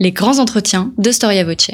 [0.00, 1.70] Les grands entretiens de Storia Voce.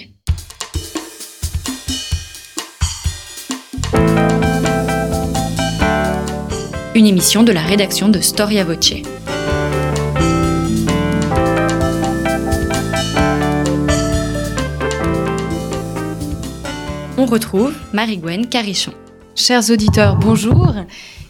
[6.95, 8.93] Une émission de la rédaction de Storia Voce.
[17.17, 18.93] On retrouve Marie-Gwen Carichon.
[19.35, 20.75] Chers auditeurs, bonjour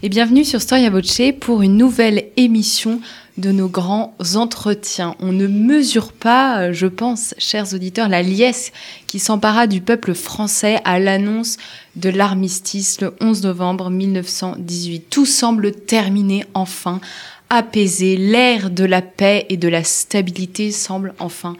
[0.02, 3.00] et bienvenue sur Storia Voce pour une nouvelle émission
[3.40, 5.16] de nos grands entretiens.
[5.18, 8.72] On ne mesure pas, euh, je pense, chers auditeurs, la liesse
[9.06, 11.56] qui s'empara du peuple français à l'annonce
[11.96, 15.06] de l'armistice le 11 novembre 1918.
[15.10, 17.00] Tout semble terminé enfin,
[17.48, 21.56] apaisé, l'ère de la paix et de la stabilité semble enfin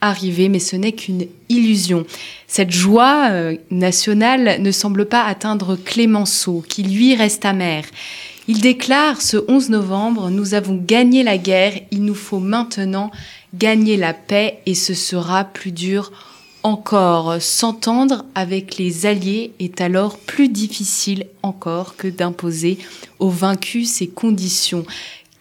[0.00, 2.06] arriver, mais ce n'est qu'une illusion.
[2.46, 7.84] Cette joie euh, nationale ne semble pas atteindre Clémenceau, qui lui reste amer.
[8.50, 13.10] Il déclare ce 11 novembre, nous avons gagné la guerre, il nous faut maintenant
[13.52, 16.10] gagner la paix et ce sera plus dur
[16.62, 17.42] encore.
[17.42, 22.78] S'entendre avec les alliés est alors plus difficile encore que d'imposer
[23.18, 24.86] aux vaincus ces conditions.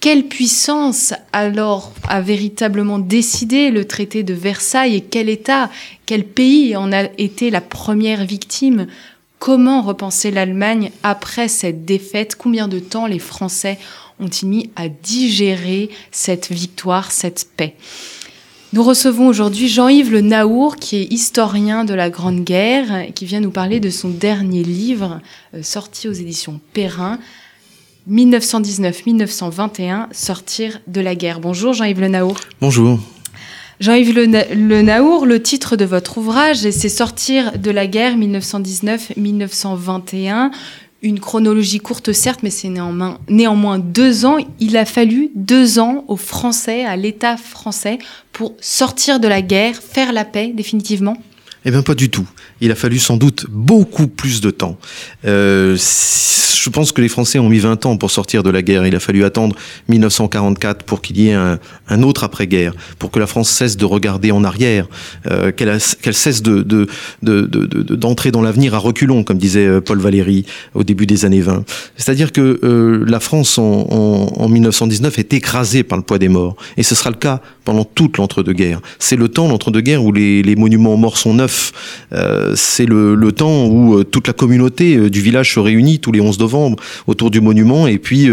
[0.01, 5.71] Quelle puissance alors a véritablement décidé le traité de Versailles et quel État,
[6.05, 8.87] quel pays en a été la première victime?
[9.39, 12.35] Comment repenser l'Allemagne après cette défaite?
[12.35, 13.77] Combien de temps les Français
[14.19, 17.75] ont-ils mis à digérer cette victoire, cette paix?
[18.73, 23.39] Nous recevons aujourd'hui Jean-Yves Le Naour, qui est historien de la Grande Guerre, qui vient
[23.39, 25.21] nous parler de son dernier livre,
[25.53, 27.17] euh, sorti aux éditions Perrin,
[28.09, 31.39] 1919-1921, Sortir de la guerre.
[31.39, 32.35] Bonjour Jean-Yves Le Naour.
[32.59, 32.99] Bonjour.
[33.79, 40.49] Jean-Yves le, Naour, le titre de votre ouvrage, c'est Sortir de la guerre 1919-1921.
[41.03, 44.37] Une chronologie courte certes, mais c'est néanmoins, deux ans.
[44.59, 47.99] Il a fallu deux ans aux Français, à l'État français,
[48.31, 51.17] pour sortir de la guerre, faire la paix définitivement
[51.67, 52.25] Eh bien pas du tout.
[52.61, 54.77] Il a fallu sans doute beaucoup plus de temps.
[55.25, 58.85] Euh, je pense que les Français ont mis 20 ans pour sortir de la guerre.
[58.87, 59.53] Il a fallu attendre
[59.89, 64.31] 1944 pour qu'il y ait un, autre après-guerre, pour que la France cesse de regarder
[64.31, 64.87] en arrière,
[65.29, 66.87] euh, qu'elle cesse de, de,
[67.21, 67.45] de,
[67.95, 71.65] d'entrer dans l'avenir à reculons, comme disait euh, Paul Valéry au début des années 20.
[71.97, 76.29] C'est-à-dire que euh, la France en, en, en 1919 est écrasée par le poids des
[76.29, 76.55] morts.
[76.77, 78.79] Et ce sera le cas pendant toute l'entre-deux-guerres.
[78.97, 81.73] C'est le temps, l'entre-deux-guerres, où les, les, monuments morts sont neufs.
[82.13, 86.13] Euh, c'est le, temps où euh, toute la communauté euh, du village se réunit tous
[86.13, 88.29] les 11 novembre autour du monument et puis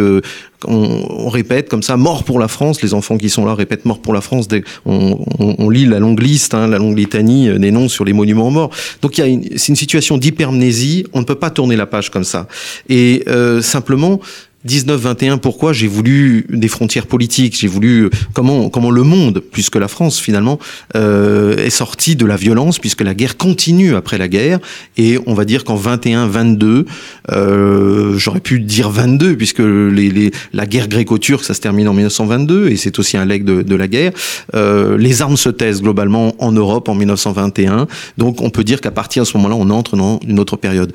[0.68, 2.80] on, répète comme ça mort pour la France.
[2.80, 4.46] Les enfants qui sont là répètent mort pour la France.
[4.86, 8.70] On, lit la longue liste, hein, la longue litanie des noms sur les monuments morts.
[9.02, 11.06] Donc c'est une situation d'hypermnésie.
[11.12, 12.46] On ne peut pas tourner la page comme ça.
[12.88, 13.24] Et
[13.62, 14.20] simplement
[14.66, 19.76] 19-21, pourquoi j'ai voulu des frontières politiques, j'ai voulu euh, comment comment le monde, puisque
[19.76, 20.58] la France finalement
[20.96, 24.58] euh, est sortie de la violence, puisque la guerre continue après la guerre,
[24.96, 26.86] et on va dire qu'en 21-22,
[27.30, 31.92] euh, j'aurais pu dire 22, puisque les, les la guerre gréco-turque ça se termine en
[31.92, 34.12] 1922, et c'est aussi un leg de, de la guerre.
[34.54, 37.86] Euh, les armes se taisent globalement en Europe en 1921,
[38.16, 40.92] donc on peut dire qu'à partir de ce moment-là, on entre dans une autre période.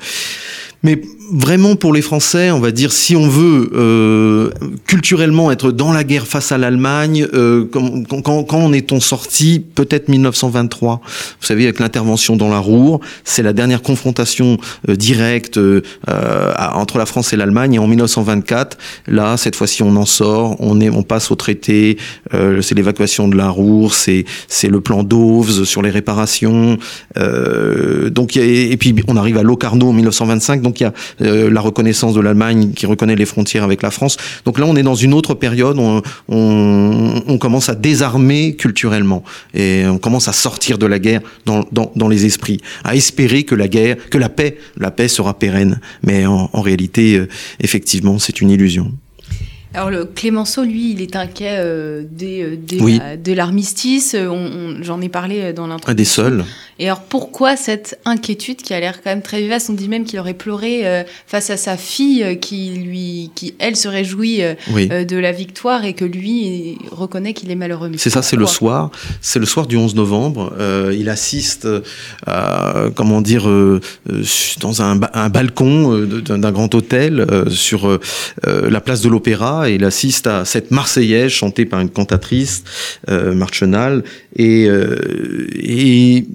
[0.82, 1.00] Mais
[1.32, 4.50] vraiment pour les Français, on va dire, si on veut euh,
[4.86, 9.62] culturellement être dans la guerre face à l'Allemagne, euh, quand, quand, quand en est-on sorti
[9.74, 11.00] Peut-être 1923.
[11.04, 14.56] Vous savez, avec l'intervention dans la Roure, c'est la dernière confrontation
[14.88, 15.82] euh, directe euh,
[16.74, 17.74] entre la France et l'Allemagne.
[17.74, 21.98] Et en 1924, là, cette fois-ci, on en sort, on, est, on passe au traité,
[22.34, 24.24] euh, c'est l'évacuation de la Roure, c'est,
[24.68, 26.78] le plan d'Oves sur les réparations.
[27.16, 30.62] donc, et, et puis on arrive à Locarno en 1925.
[30.62, 30.92] Donc, donc il y a
[31.22, 34.16] euh, la reconnaissance de l'Allemagne qui reconnaît les frontières avec la France.
[34.44, 39.22] Donc là, on est dans une autre période, on, on, on commence à désarmer culturellement
[39.54, 43.44] et on commence à sortir de la guerre dans, dans, dans, les esprits, à espérer
[43.44, 45.80] que la guerre, que la paix, la paix sera pérenne.
[46.02, 47.28] Mais en, en réalité, euh,
[47.60, 48.92] effectivement, c'est une illusion.
[49.74, 53.00] Alors le Clémenceau, lui, il est inquiet euh, dès, euh, dès, oui.
[53.18, 54.16] dès l'armistice.
[54.80, 55.94] J'en ai parlé dans l'introduction.
[55.94, 56.44] Des seuls.
[56.80, 59.68] Et alors pourquoi cette inquiétude qui a l'air quand même très vivace?
[59.68, 63.54] On dit même qu'il aurait pleuré euh, face à sa fille euh, qui lui, qui
[63.58, 64.88] elle se réjouit euh, oui.
[64.88, 67.90] de la victoire et que lui reconnaît qu'il est malheureux.
[67.98, 68.90] C'est ça, c'est le soir.
[69.20, 70.54] C'est le soir du 11 novembre.
[70.90, 71.68] il assiste,
[72.26, 73.46] à, comment dire,
[74.60, 77.98] dans un, un balcon d'un grand hôtel sur
[78.46, 82.64] la place de l'Opéra il assiste à cette Marseillaise chantée par une cantatrice
[83.08, 84.04] Marchenal
[84.36, 84.68] et,
[85.54, 86.26] et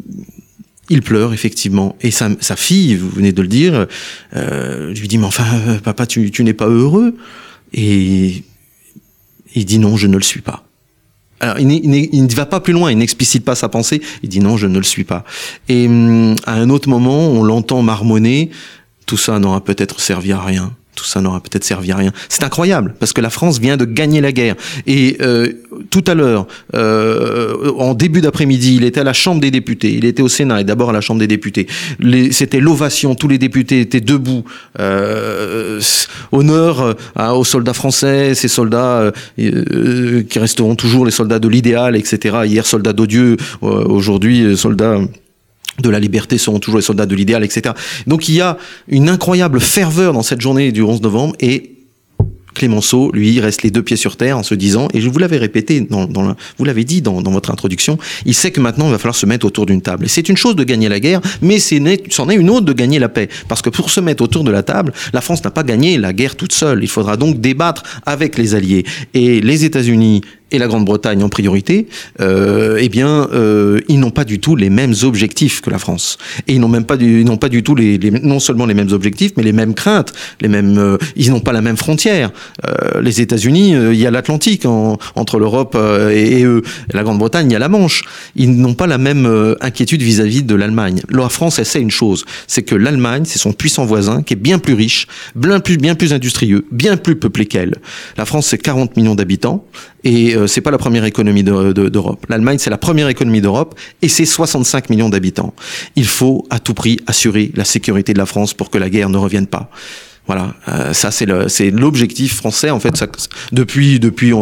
[0.90, 1.96] il pleure effectivement.
[2.02, 3.88] Et sa, fille, vous venez de le dire,
[4.36, 7.16] euh, lui dit mais enfin euh, papa tu, tu n'es pas heureux.
[7.74, 8.44] Et
[9.56, 10.64] il dit non je ne le suis pas.
[11.42, 14.56] Alors, il, ne va pas plus loin, il n'explicite pas sa pensée, il dit non,
[14.56, 15.26] je ne le suis pas.
[15.68, 18.52] Et hum, à un autre moment, on l'entend marmonner,
[19.06, 22.12] tout ça n'aura peut-être servi à rien tout ça n'aura peut-être servi à rien.
[22.30, 24.56] C'est incroyable parce que la France vient de gagner la guerre.
[24.88, 25.52] Et euh,
[25.90, 30.06] tout à l'heure, euh, en début d'après-midi, il était à la Chambre des députés, il
[30.06, 31.68] était au Sénat et d'abord à la Chambre des députés.
[32.32, 34.44] C'était l'ovation, tous les députés étaient debout.
[34.80, 35.82] Euh,
[36.32, 42.38] honneur aux soldats français, ces soldats qui resteront toujours les soldats de l'idéal, etc.
[42.46, 45.00] Hier, soldats d'odieux, aujourd'hui, soldats
[45.80, 47.76] de la liberté seront toujours les soldats de l'idéal, etc.
[48.08, 48.58] Donc il y a
[48.88, 51.76] une incroyable ferveur dans cette journée du 11 novembre et
[52.56, 55.38] Clémenceau, lui, reste les deux pieds sur terre en se disant, et je vous l'avais
[55.38, 58.92] répété, dans, dans vous l'avez dit dans, dans, votre introduction, il sait que maintenant il
[58.92, 60.06] va falloir se mettre autour d'une table.
[60.06, 62.98] Et c'est une chose de gagner la guerre, mais c'en est une autre de gagner
[62.98, 63.30] la paix.
[63.48, 66.14] Parce que pour se mettre autour de la table, la France n'a pas gagné la
[66.14, 66.82] guerre toute seule.
[66.82, 68.86] Il faudra donc débattre avec les alliés.
[69.14, 71.88] Et les États-Unis et la Grande-Bretagne en priorité,
[72.22, 76.18] euh, eh bien, euh, ils n'ont pas du tout les mêmes objectifs que la France.
[76.48, 78.74] Et ils n'ont même pas du, n'ont pas du tout les, les, non seulement les
[78.74, 82.32] mêmes objectifs, mais les mêmes craintes, les mêmes, euh, ils n'ont pas la même frontière.
[82.68, 86.62] Euh, les États-Unis, euh, il y a l'Atlantique entre l'Europe euh, et, eux.
[86.94, 88.04] la Grande-Bretagne, il y a la Manche.
[88.36, 91.02] Ils n'ont pas la même inquiétude vis-à-vis -vis de l'Allemagne.
[91.10, 94.42] La France, elle sait une chose, c'est que l'Allemagne, c'est son puissant voisin qui est
[94.42, 97.76] bien plus riche, bien plus, bien plus industrieux, bien plus peuplé qu'elle.
[98.18, 99.66] La France, c'est 40 millions d'habitants
[100.04, 101.74] et euh, c'est pas la première économie d'Europe.
[101.74, 105.54] De, L'Allemagne, c'est la première économie d'Europe et c'est 65 millions d'habitants.
[105.96, 109.10] Il faut à tout prix assurer la sécurité de la France pour que la guerre
[109.10, 109.70] ne revienne pas.
[110.28, 113.04] Voilà, euh, ça c'est l'objectif français en fait.
[113.52, 114.34] Depuis depuis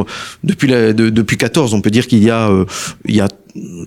[0.44, 2.66] depuis la, de, depuis 14, on peut dire qu'il y a euh,
[3.06, 3.28] il y a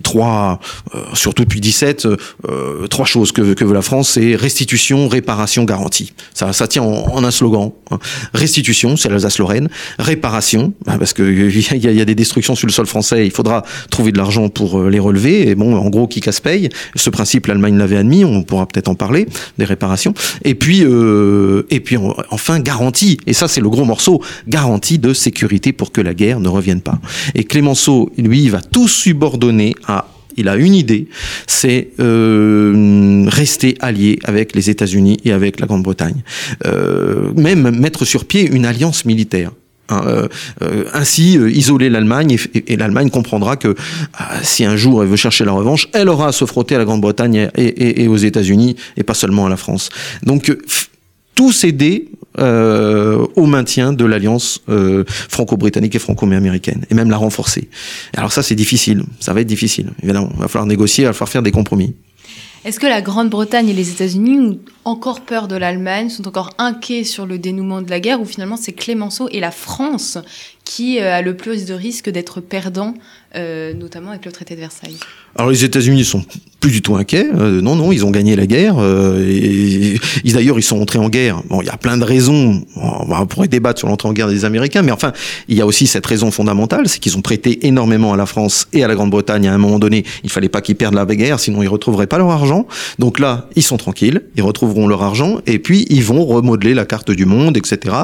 [0.03, 0.59] trois,
[0.95, 5.63] euh, surtout depuis 17, euh, trois choses que, que veut la France, c'est restitution, réparation,
[5.65, 6.13] garantie.
[6.33, 7.71] Ça, ça tient en, un slogan.
[7.91, 7.99] Hein.
[8.33, 9.69] Restitution, c'est l'Alsace-Lorraine.
[9.99, 13.25] Réparation, bah, parce que il y, a, y, a, des destructions sur le sol français,
[13.25, 15.49] il faudra trouver de l'argent pour euh, les relever.
[15.49, 16.69] Et bon, en gros, qui casse paye?
[16.95, 18.23] Ce principe, l'Allemagne l'avait admis.
[18.23, 19.27] On pourra peut-être en parler
[19.57, 20.13] des réparations.
[20.43, 21.97] Et puis, euh, et puis
[22.31, 23.17] enfin garantie.
[23.27, 24.21] Et ça, c'est le gros morceau.
[24.47, 26.99] Garantie de sécurité pour que la guerre ne revienne pas.
[27.35, 29.56] Et Clémenceau, lui, va tout subordonner
[30.37, 31.07] il a une idée,
[31.47, 36.21] c'est euh, rester allié avec les États-Unis et avec la Grande-Bretagne.
[36.65, 39.51] Euh, même mettre sur pied une alliance militaire.
[39.89, 40.27] Hein,
[40.61, 43.73] euh, ainsi isoler l'Allemagne et, l'Allemagne comprendra que
[44.43, 46.85] si un jour elle veut chercher la revanche, elle aura à se frotter à la
[46.85, 49.89] Grande-Bretagne et, et, aux États-Unis et pas seulement à la France.
[50.23, 50.55] Donc
[51.35, 57.69] tout céder euh, au maintien de l'alliance euh, franco-britannique et franco-américaine, et même la renforcer.
[58.15, 59.91] Alors ça, c'est difficile, ça va être difficile.
[60.03, 61.95] Évidemment, il va falloir négocier, il va falloir faire des compromis.
[62.65, 67.05] Est-ce que la Grande-Bretagne et les États-Unis ont encore peur de l'Allemagne, sont encore inquiets
[67.05, 70.17] sur le dénouement de la guerre, ou finalement c'est Clémenceau et la France
[70.65, 72.93] qui euh, a le plus de risque d'être perdant,
[73.35, 74.97] euh, notamment avec le traité de Versailles?
[75.37, 76.23] Alors les États-Unis sont
[76.59, 77.27] plus du tout inquiets.
[77.37, 78.77] Euh, non, non, ils ont gagné la guerre.
[78.79, 81.41] et, d'ailleurs, ils sont entrés en guerre.
[81.49, 82.63] Bon, il y a plein de raisons.
[82.75, 85.13] On pourrait débattre sur l'entrée en guerre des Américains, mais enfin,
[85.47, 88.67] il y a aussi cette raison fondamentale, c'est qu'ils ont prêté énormément à la France
[88.73, 89.47] et à la Grande-Bretagne.
[89.47, 92.17] À un moment donné, il fallait pas qu'ils perdent la guerre, sinon ils retrouveraient pas
[92.17, 92.65] leur argent.
[92.99, 96.85] Donc là, ils sont tranquilles, ils retrouveront leur argent, et puis ils vont remodeler la
[96.85, 97.95] carte du monde, etc.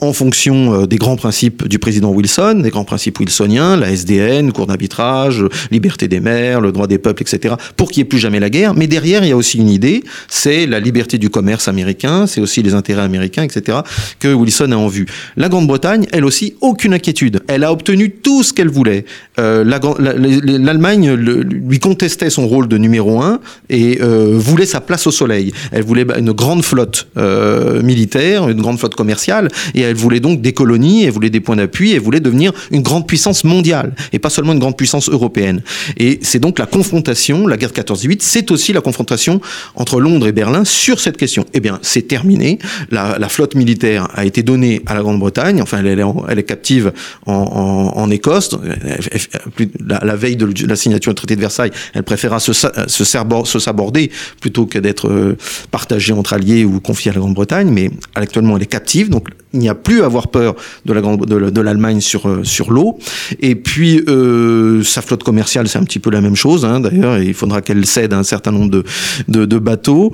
[0.00, 4.66] En fonction des grands principes du président Wilson, des grands principes wilsoniens, la SDN, cour
[4.66, 8.40] d'arbitrage, liberté des mers, le droit des peuples, etc., pour qu'il n'y ait plus jamais
[8.40, 8.74] la guerre.
[8.74, 12.40] Mais derrière, il y a aussi une idée, c'est la liberté du commerce américain, c'est
[12.40, 13.78] aussi les intérêts américains, etc.,
[14.18, 15.06] que Wilson a en vue.
[15.36, 17.40] La Grande-Bretagne, elle aussi, aucune inquiétude.
[17.48, 19.04] Elle a obtenu tout ce qu'elle voulait.
[19.38, 25.10] Euh, L'Allemagne lui contestait son rôle de numéro un et euh, voulait sa place au
[25.10, 25.52] soleil.
[25.72, 30.40] Elle voulait une grande flotte euh, militaire, une grande flotte commerciale, et elle voulait donc
[30.40, 34.18] des colonies, elle voulait des points d'appui et voulait devenir une grande puissance mondiale et
[34.18, 35.62] pas seulement une grande puissance européenne.
[35.96, 39.40] Et c'est donc la confrontation, la guerre de 14-18, c'est aussi la confrontation
[39.74, 41.44] entre Londres et Berlin sur cette question.
[41.54, 42.58] Eh bien, c'est terminé.
[42.90, 45.62] La, flotte militaire a été donnée à la Grande-Bretagne.
[45.62, 46.92] Enfin, elle est, captive
[47.26, 48.50] en, Écosse.
[49.86, 54.66] La, veille de la signature du traité de Versailles, elle préféra se, se, saborder plutôt
[54.66, 55.36] que d'être euh,
[55.70, 57.70] partagée entre alliés ou confiée à la Grande-Bretagne.
[57.70, 59.10] Mais actuellement, elle est captive.
[59.10, 62.98] Donc, il n'y a plus à avoir peur de l'Allemagne sur euh, sur l'eau.
[63.40, 66.64] Et puis euh, sa flotte commerciale, c'est un petit peu la même chose.
[66.64, 68.84] Hein, D'ailleurs, il faudra qu'elle cède un certain nombre de,
[69.28, 70.12] de, bateaux.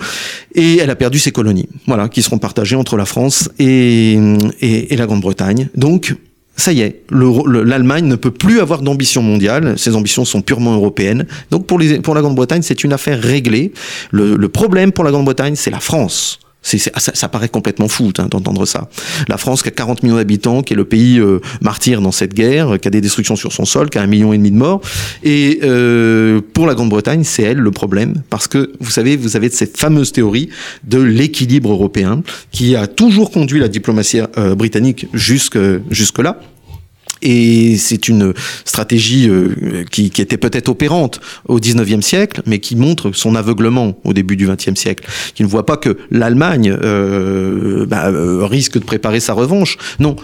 [0.55, 4.19] Et elle a perdu ses colonies, voilà, qui seront partagées entre la France et,
[4.61, 5.69] et, la Grande-Bretagne.
[5.75, 6.15] Donc
[6.57, 11.27] ça y est, l'Allemagne ne peut plus avoir d'ambition mondiale, ses ambitions sont purement européennes.
[11.51, 13.73] Donc pour, les, pour la Grande-Bretagne, c'est une affaire réglée.
[14.11, 18.27] Le problème pour la Grande-Bretagne, c'est la France C'est, ça, ça, paraît complètement fou hein,
[18.29, 18.89] d'entendre ça.
[19.29, 22.35] La France, qui a 40 millions d'habitants, qui est le pays euh, martyr dans cette
[22.35, 24.57] guerre, qui a des destructions sur son sol, qui a un million et demi de
[24.57, 24.81] morts.
[25.23, 29.49] Et euh, pour la Grande-Bretagne, c'est elle le problème, parce que vous savez, vous avez
[29.51, 30.49] cette fameuse théorie
[30.83, 35.59] de l'équilibre européen qui a toujours conduit la diplomatie euh, britannique jusque
[35.89, 36.41] jusque là.
[37.23, 42.77] Et c'est une stratégie euh, qui, qui, était peut-être opérante au 19e siècle, mais qui
[42.77, 47.87] montre son aveuglement au début du 20e siècle, qui ne voit pas que l'Allemagne euh,
[47.87, 49.79] bah, euh, risque de préparer sa revanche.
[49.99, 50.17] Non,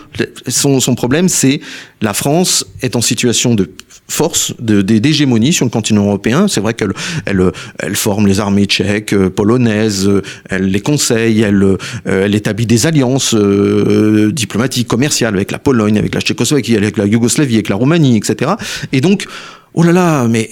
[0.46, 1.60] son, son problème, c'est
[2.02, 3.70] la France est en situation de
[4.08, 6.46] force d'hégémonie sur le continent européen.
[6.48, 6.92] C'est vrai qu'elle
[7.26, 12.34] elle, elle forme les armées tchèques, euh, polonaises, euh, elle les conseille, elle, euh, elle
[12.34, 17.68] établit des alliances diplomatiques, commerciales avec la Pologne, avec la Tchécoslovaquie, avec la Yougoslavie, avec
[17.68, 18.52] la Roumanie, etc.
[18.92, 19.26] Et donc,
[19.74, 20.50] Oh là là, mais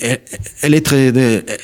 [0.62, 1.12] elle, est très.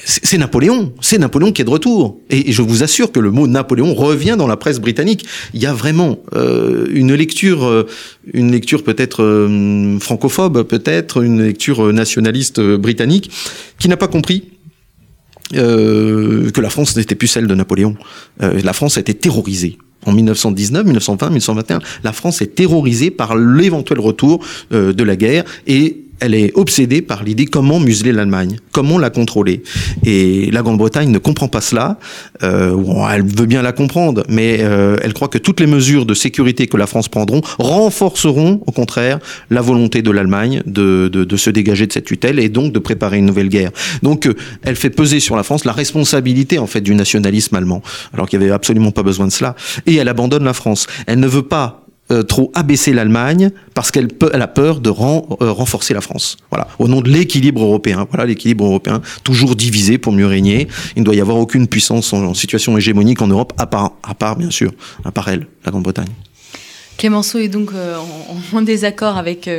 [0.04, 2.20] C'est Napoléon, c'est Napoléon qui est de retour.
[2.28, 5.26] Et, je vous assure que le mot Napoléon revient dans la presse britannique.
[5.54, 7.86] Il y a vraiment euh, une lecture, euh,
[8.34, 13.30] une lecture peut-être euh, francophobe, peut-être une lecture nationaliste britannique,
[13.78, 14.44] qui n'a pas compris
[15.52, 17.96] que la France n'était plus celle de Napoléon.
[18.40, 24.00] la France a été terrorisée en 1919, 1920, 1921, la France est terrorisée par l'éventuel
[24.00, 29.10] retour de la guerre et elle est obsédée par l'idée comment museler l'Allemagne, comment la
[29.10, 29.62] contrôler.
[30.04, 31.98] Et la Grande-Bretagne ne comprend pas cela.
[32.42, 32.76] Euh,
[33.12, 36.66] elle veut bien la comprendre, mais euh, elle croit que toutes les mesures de sécurité
[36.66, 39.18] que la France prendront renforceront, au contraire,
[39.50, 42.78] la volonté de l'Allemagne de, de, de, se dégager de cette tutelle et donc de
[42.78, 43.70] préparer une nouvelle guerre.
[44.02, 47.82] Donc, euh, elle fait peser sur la France la responsabilité en fait du nationalisme allemand,
[48.12, 49.54] alors qu'il n'y avait absolument pas besoin de cela.
[49.86, 50.86] Et elle abandonne la France.
[51.06, 55.50] Elle ne veut pas euh, trop abaisser l'Allemagne parce qu'elle elle a peur de euh,
[55.50, 56.36] renforcer la France.
[56.52, 58.06] Voilà, au nom de l'équilibre européen.
[58.08, 60.68] Voilà, l'équilibre européen toujours divisé pour mieux régner.
[60.94, 64.14] Il ne doit y avoir aucune puissance en, situation hégémonique en Europe à part, à
[64.14, 64.70] part bien sûr,
[65.04, 66.06] à part elle, la Grande-Bretagne.
[66.96, 67.96] Clémenceau est donc euh,
[68.52, 69.50] en, désaccord avec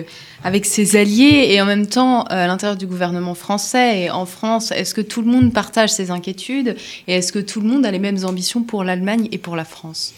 [0.46, 4.72] avec ses alliés et en même temps à l'intérieur du gouvernement français et en France,
[4.72, 6.78] est-ce que tout le monde partage ses inquiétudes
[7.10, 9.66] et est-ce que tout le monde a les mêmes ambitions pour l'Allemagne et pour la
[9.66, 10.14] France?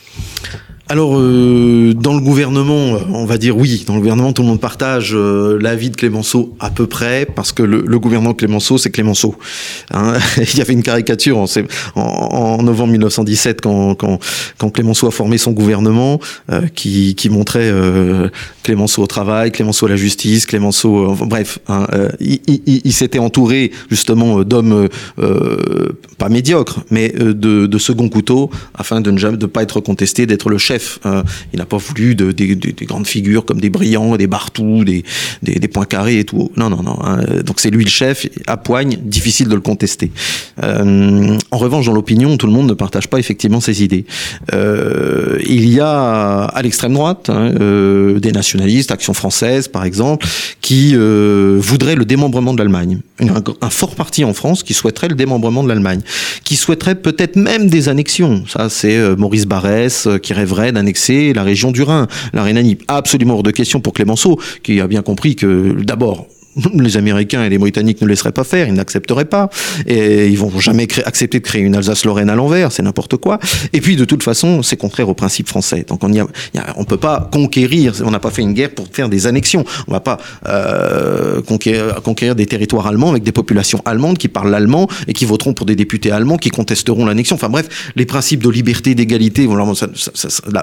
[0.91, 3.83] Alors, euh, dans le gouvernement, on va dire oui.
[3.85, 7.51] Dans le gouvernement, tout le monde partage euh, l'avis de Clémenceau à peu près, parce
[7.51, 9.35] que le, le gouvernement Clémenceau, c'est Clémenceau.
[9.93, 11.45] Hein Il y avait une caricature en,
[11.95, 14.17] en, novembre 1917, quand, quand,
[14.57, 16.19] quand, Clémenceau a formé son gouvernement,
[16.51, 18.27] euh, qui, qui, montrait euh,
[18.63, 21.13] Clémenceau au travail, Clémenceau à la justice, Clémenceau...
[21.23, 21.85] bref, hein,
[22.19, 24.89] il, il, il s'était entouré justement d'hommes
[26.17, 30.25] pas médiocres, mais de, de second couteau, afin de ne jamais de pas être contesté,
[30.25, 31.23] d'être le chef Hein.
[31.53, 35.03] il n'a pas voulu de, des grandes figures comme des brillants, des Bartou, des,
[35.41, 36.51] des, points carrés et tout.
[36.55, 36.99] Non, non, non.
[37.03, 37.19] Hein.
[37.45, 40.11] Donc c'est lui le chef, à poigne, difficile de le contester.
[40.63, 44.05] Euh, en revanche, dans l'opinion, tout le monde ne partage pas effectivement ses idées.
[44.53, 50.27] Euh, il y a à l'extrême droite hein, euh, des nationalistes, Action française par exemple,
[50.61, 52.99] qui voudraient le démembrement de l'Allemagne.
[53.19, 56.01] Un, un, fort parti en France qui souhaiterait le démembrement de l'Allemagne,
[56.43, 58.43] qui souhaiterait peut-être même des annexions.
[58.47, 62.77] Ça, c'est Maurice Barrès qui rêverait d'annexer la région du Rhin, la Rhénanie.
[62.87, 66.27] Absolument hors de question pour Clémenceau, qui a bien compris que d'abord,
[66.73, 69.49] les Américains et les Britanniques ne laisseraient pas faire, ils n'accepteraient pas,
[69.87, 73.39] et ils vont jamais accepter de créer une Alsace-Lorraine à l'envers, c'est n'importe quoi.
[73.73, 75.85] Et puis de toute façon, c'est contraire aux principes français.
[75.87, 76.27] Donc on y a,
[76.75, 79.63] on peut pas conquérir, on n'a pas fait une guerre pour faire des annexions.
[79.87, 84.51] On va pas euh, conquérir, conquérir des territoires allemands avec des populations allemandes qui parlent
[84.51, 87.35] l'allemand et qui voteront pour des députés allemands qui contesteront l'annexion.
[87.35, 89.47] Enfin bref, les principes de liberté, d'égalité,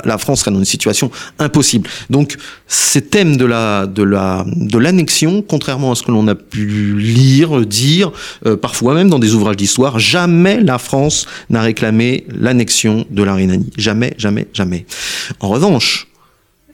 [0.04, 1.88] la France serait dans une situation impossible.
[2.10, 2.36] Donc
[2.66, 6.94] ces thèmes de la de la de l'annexion, contrairement à ce que l'on a pu
[6.98, 8.12] lire, dire,
[8.46, 13.34] euh, parfois même dans des ouvrages d'histoire, jamais la France n'a réclamé l'annexion de la
[13.34, 13.70] Rhénanie.
[13.76, 14.86] Jamais, jamais, jamais.
[15.40, 16.08] En revanche,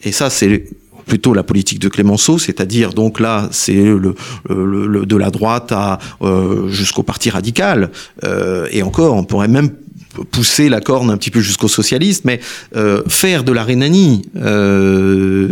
[0.02, 0.64] et ça c'est
[1.07, 4.14] plutôt la politique de Clémenceau, c'est-à-dire donc là c'est le,
[4.49, 5.73] de la droite
[6.23, 7.90] euh, jusqu'au parti radical
[8.25, 9.71] euh, et encore on pourrait même
[10.31, 12.40] pousser la corne un petit peu jusqu'au socialiste, mais
[12.76, 15.49] euh, faire de la Rhénanie euh,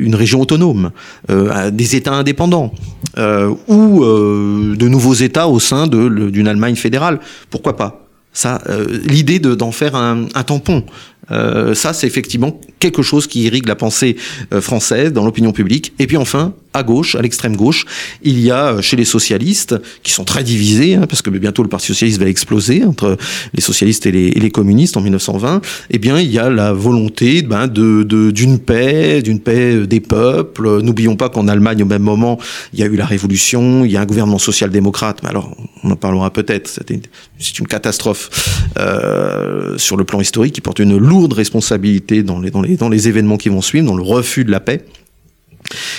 [0.00, 0.90] une région autonome,
[1.30, 2.72] euh, des États indépendants,
[3.18, 8.06] euh, ou euh, de nouveaux États au sein d'une Allemagne fédérale, pourquoi pas?
[8.32, 8.62] Ça,
[9.06, 10.84] l'idée d'en faire un, un, tampon
[11.30, 14.16] Euh, ça, c'est effectivement quelque chose qui irrigue la pensée
[14.52, 15.92] euh, française dans l'opinion publique.
[15.98, 17.84] Et puis enfin, à gauche, à l'extrême gauche,
[18.22, 21.62] il y a euh, chez les socialistes, qui sont très divisés, hein, parce que bientôt
[21.62, 23.16] le Parti socialiste va exploser entre
[23.54, 25.60] les socialistes et les, communistes en 1920,
[25.90, 30.80] eh bien, il y a la volonté ben, d'une paix, d'une paix des peuples.
[30.82, 32.38] N'oublions pas qu'en Allemagne, au même moment,
[32.72, 35.90] il y a eu la révolution, il y a un gouvernement social-démocrate, mais alors, on
[35.90, 38.30] en parlera peut-être, c'est une catastrophe
[38.78, 43.62] euh, sur le plan historique, qui porte une lourde responsabilité dans les événements qui vont
[43.62, 44.84] suivre, dans le refus de la paix.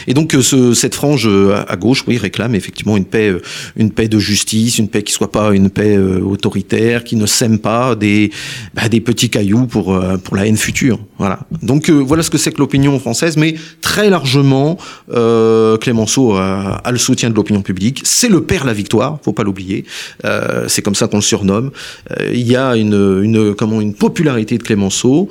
[0.08, 3.42] Et donc euh, ce, cette frange euh, à gauche, oui, réclame effectivement une paix, euh,
[3.76, 7.60] une paix de justice, une paix qui soit pas une paix autoritaire, qui ne sème
[7.60, 8.32] pas des,
[8.74, 11.00] bah, des petits cailloux pour pour la haine future.
[11.18, 11.40] Voilà.
[11.62, 14.78] Donc voilà ce que c'est que l'opinion française, mais très largement,
[15.14, 18.02] euh, Clémenceau a, a, le soutien de l'opinion publique.
[18.04, 19.86] C'est le père la victoire, faut pas l'oublier.
[20.26, 21.72] Euh, c'est comme ça qu'on le surnomme.
[22.12, 25.30] Euh, il y a une, une comment une popularité de Clémenceau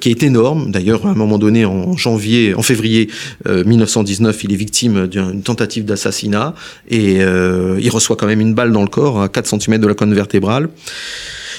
[0.00, 0.70] qui est énorme.
[0.70, 3.08] D'ailleurs, à un moment donné, en janvier, en février
[3.46, 6.54] 1919, euh, il est victime d'une tentative d'assassinat
[6.88, 9.86] et euh, il reçoit quand même une balle dans le corps à 4 cm de
[9.86, 10.68] la colonne vertébrale.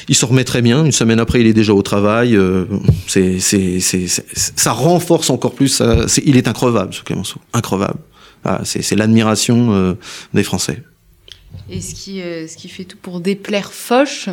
[0.09, 0.83] Il s'en remet très bien.
[0.83, 2.35] Une semaine après, il est déjà au travail.
[2.35, 2.65] Euh,
[3.07, 5.81] c'est, ça renforce encore plus.
[6.25, 7.39] il est increvable, ce Clémenceau.
[7.53, 7.99] Increvable.
[8.43, 9.97] Ah, c'est, l'admiration
[10.33, 10.83] des Français.
[11.69, 14.27] Et ce qui, ce qui fait tout pour déplaire Foch,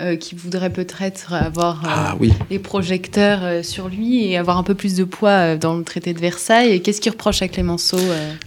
[0.00, 2.32] euh, qui voudrait peut-être avoir euh, ah, oui.
[2.50, 6.12] les projecteurs euh, sur lui et avoir un peu plus de poids dans le traité
[6.12, 6.82] de Versailles.
[6.82, 8.00] Qu'est-ce qu'il reproche à Clémenceau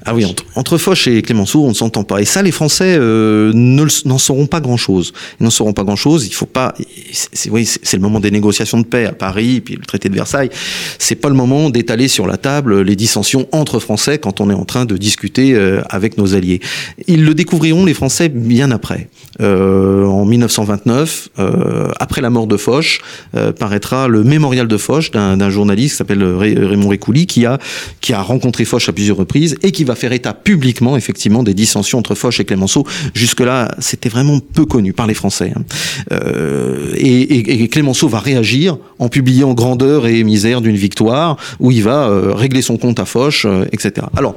[0.03, 2.19] Ah oui, entre, entre, Foch et Clémenceau, on ne s'entend pas.
[2.19, 5.13] Et ça, les Français n'en sauront pas grand-chose.
[5.39, 6.27] Ils n'en sauront pas grand-chose.
[6.27, 6.73] Il faut pas.
[7.13, 10.15] C'est oui, c'est le moment des négociations de paix à Paris, puis le traité de
[10.15, 10.49] Versailles.
[10.99, 14.53] C'est pas le moment d'étaler sur la table les dissensions entre Français quand on est
[14.53, 15.57] en train de discuter
[15.89, 16.59] avec nos alliés.
[17.07, 19.07] Ils le découvriront les Français bien après.
[19.39, 23.01] en 1929 euh, après la mort de Foch,
[23.35, 27.59] euh, paraîtra le mémorial de Foch d'un journaliste qui s'appelle Raymond Récouli, qui a,
[28.01, 31.53] qui a rencontré Foch à plusieurs reprises et qui va faire état publiquement, effectivement, des
[31.53, 32.85] dissensions entre Foch et Clémenceau.
[33.13, 35.53] Jusque-là, c'était vraiment peu connu par les Français.
[35.55, 35.61] Hein.
[36.11, 41.83] Euh, et, et, Clémenceau va réagir en publiant Grandeur et misère d'une victoire, où il
[41.83, 44.07] va euh, régler son compte à Foch, etc.
[44.15, 44.35] Alors,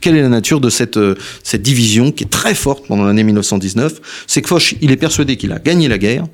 [0.00, 3.24] quelle est la nature de cette, euh, cette division qui est très forte pendant l'année
[3.24, 6.24] 1919 C'est que Foch, il est persuadé qu'il a gagné la guerre,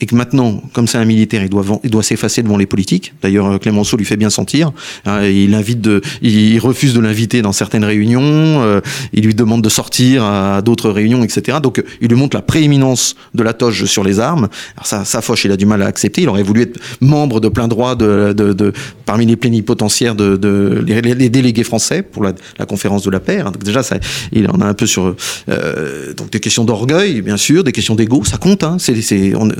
[0.00, 3.14] et que maintenant, comme c'est un militaire, il doit, il doit s'effacer devant les politiques.
[3.20, 4.72] D'ailleurs, euh, Clémenceau lui fait bien sentir.
[5.06, 8.22] Hein, il invite de, il refuse de l'inviter dans certaines réunions.
[8.22, 8.80] Euh,
[9.12, 11.58] il lui demande de sortir à d'autres réunions, etc.
[11.60, 14.48] Donc, il lui montre la prééminence de la toge sur les armes.
[14.76, 16.22] Alors ça, ça Foch, il a du mal à accepter.
[16.22, 18.72] Il aurait voulu être membre de plein droit de, de, de
[19.04, 20.84] parmi les plénipotentiaires de, de
[21.28, 22.34] délégués français pour la,
[22.66, 23.42] conférence de la paix.
[23.42, 23.98] Donc déjà, ça,
[24.32, 25.14] il en a un peu sur
[25.48, 28.64] euh, donc des questions d'orgueil, bien sûr, des questions d'ego, ça compte.
[28.64, 29.50] Hein, c'est, on,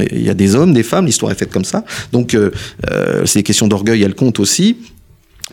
[0.00, 1.84] il y a des hommes, des femmes, l'histoire est faite comme ça.
[2.12, 2.50] Donc, euh,
[2.90, 4.76] euh, c'est des questions d'orgueil, elles comptent aussi.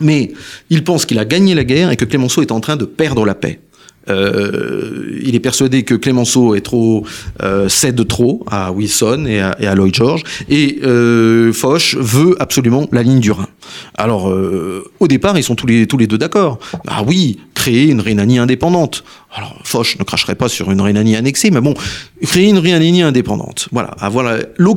[0.00, 0.32] Mais
[0.70, 3.26] il pense qu'il a gagné la guerre et que Clémenceau est en train de perdre
[3.26, 3.60] la paix.
[4.08, 7.04] Euh, il est persuadé que Clémenceau est trop
[7.42, 12.34] euh, cède trop à Wilson et à, et à Lloyd George et euh, Foch veut
[12.40, 13.46] absolument la ligne du Rhin.
[13.94, 16.58] Alors euh, au départ ils sont tous les tous les deux d'accord.
[16.88, 19.04] Ah oui, créer une Rhénanie indépendante.
[19.34, 21.74] Alors Foch ne cracherait pas sur une Rhénanie annexée, mais bon,
[22.22, 23.68] créer une Rhénanie indépendante.
[23.70, 24.34] Voilà, avoir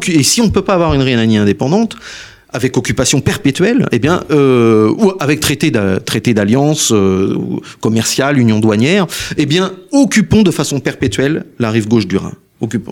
[0.07, 1.95] et si on ne peut pas avoir une Rhénanie indépendante,
[2.53, 5.71] avec occupation perpétuelle, eh bien, euh, ou avec traité
[6.33, 7.37] d'alliance euh,
[7.81, 12.33] commerciale, union douanière, eh bien, occupons de façon perpétuelle la rive gauche du Rhin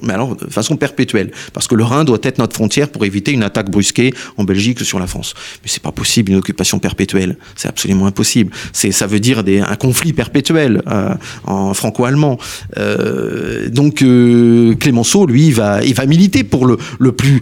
[0.02, 3.32] mais alors de façon perpétuelle, parce que le Rhin doit être notre frontière pour éviter
[3.32, 5.34] une attaque brusquée en Belgique sur la France.
[5.64, 8.52] Mais c'est pas possible une occupation perpétuelle, c'est absolument impossible.
[8.74, 11.14] C'est ça veut dire un conflit perpétuel euh,
[11.46, 12.38] en franco-allemand.
[12.78, 17.42] Euh, donc euh, Clémenceau, lui, il va, il va militer pour le, le plus,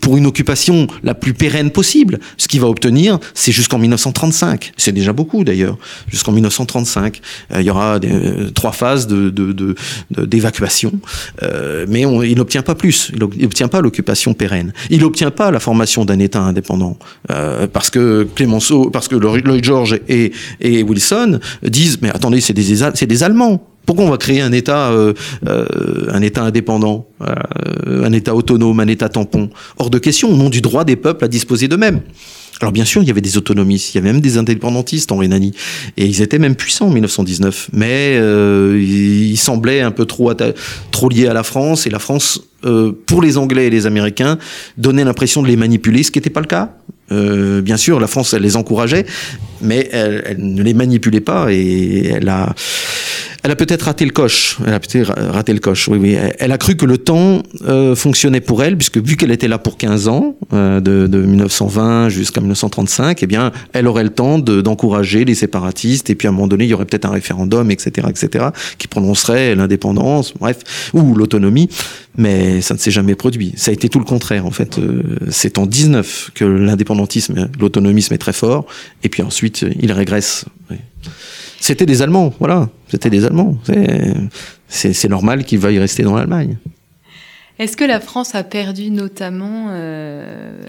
[0.00, 2.18] pour une occupation la plus pérenne possible.
[2.36, 4.72] Ce qu'il va obtenir, c'est jusqu'en 1935.
[4.76, 5.78] C'est déjà beaucoup d'ailleurs.
[6.08, 7.20] Jusqu'en 1935,
[7.52, 7.98] euh, il y aura
[8.54, 9.06] trois phases
[10.10, 10.92] d'évacuation.
[11.52, 13.10] Euh, mais on, il n'obtient pas plus.
[13.12, 14.72] Il n'obtient pas l'occupation pérenne.
[14.90, 16.96] Il n'obtient pas la formation d'un État indépendant
[17.30, 20.32] euh, parce que Clémenceau, parce que Lloyd George et,
[20.82, 23.66] Wilson disent mais attendez, c'est des c'est des Allemands.
[23.84, 25.12] Pourquoi on va créer un État, euh,
[25.44, 29.50] un État indépendant, un État autonome, un État tampon?
[29.76, 32.00] Hors de question, au nom du droit des peuples à disposer d'eux-mêmes.
[32.62, 35.16] Alors bien sûr, il y avait des autonomistes, il y avait même des indépendantistes en
[35.16, 35.52] Rhénanie,
[35.96, 40.32] et ils étaient même puissants en 1919, mais euh, ils, semblaient un peu trop,
[40.92, 44.38] trop liés à la France, et la France, euh, pour les Anglais et les Américains,
[44.78, 46.76] donnait l'impression de les manipuler, ce qui n'était pas le cas.
[47.10, 49.06] Euh, bien sûr, la France, elle les encourageait,
[49.60, 52.54] mais elle, elle, ne les manipulait pas, et elle a
[53.44, 54.58] Elle a peut-être raté le coche.
[54.64, 55.88] Elle a peut-être raté le coche.
[55.88, 56.16] Oui, oui.
[56.38, 59.58] Elle a cru que le temps euh, fonctionnait pour elle, puisque vu qu'elle était là
[59.58, 64.38] pour 15 ans, euh, de, de, 1920 jusqu'à 1935, eh bien, elle aurait le temps
[64.38, 66.08] d'encourager les séparatistes.
[66.08, 68.46] Et puis à un moment donné, il y aurait peut-être un référendum, etc., etc.,
[68.78, 70.58] qui prononcerait l'indépendance, bref,
[70.92, 71.68] ou l'autonomie.
[72.16, 73.54] Mais ça ne s'est jamais produit.
[73.56, 74.78] Ça a été tout le contraire, en fait.
[74.78, 78.66] Euh, c'est en 19 que l'indépendantisme, l'autonomisme est très fort,
[79.02, 80.44] et puis ensuite, il régresse.
[80.70, 80.76] Oui.
[81.62, 82.68] C'était des Allemands, voilà.
[82.88, 83.56] C'était des Allemands.
[84.66, 86.56] C'est normal qu'ils veuillent rester dans l'Allemagne.
[87.60, 90.60] Est-ce que la France a perdu notamment euh,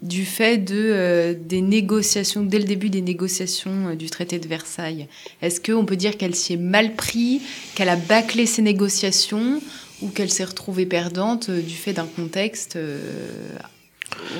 [0.00, 4.48] du fait de, euh, des négociations, dès le début des négociations euh, du traité de
[4.48, 5.08] Versailles?
[5.42, 7.42] Est-ce qu'on peut dire qu'elle s'y est mal pris,
[7.74, 9.60] qu'elle a bâclé ses négociations
[10.00, 12.78] ou qu'elle s'est retrouvée perdante du fait d'un contexte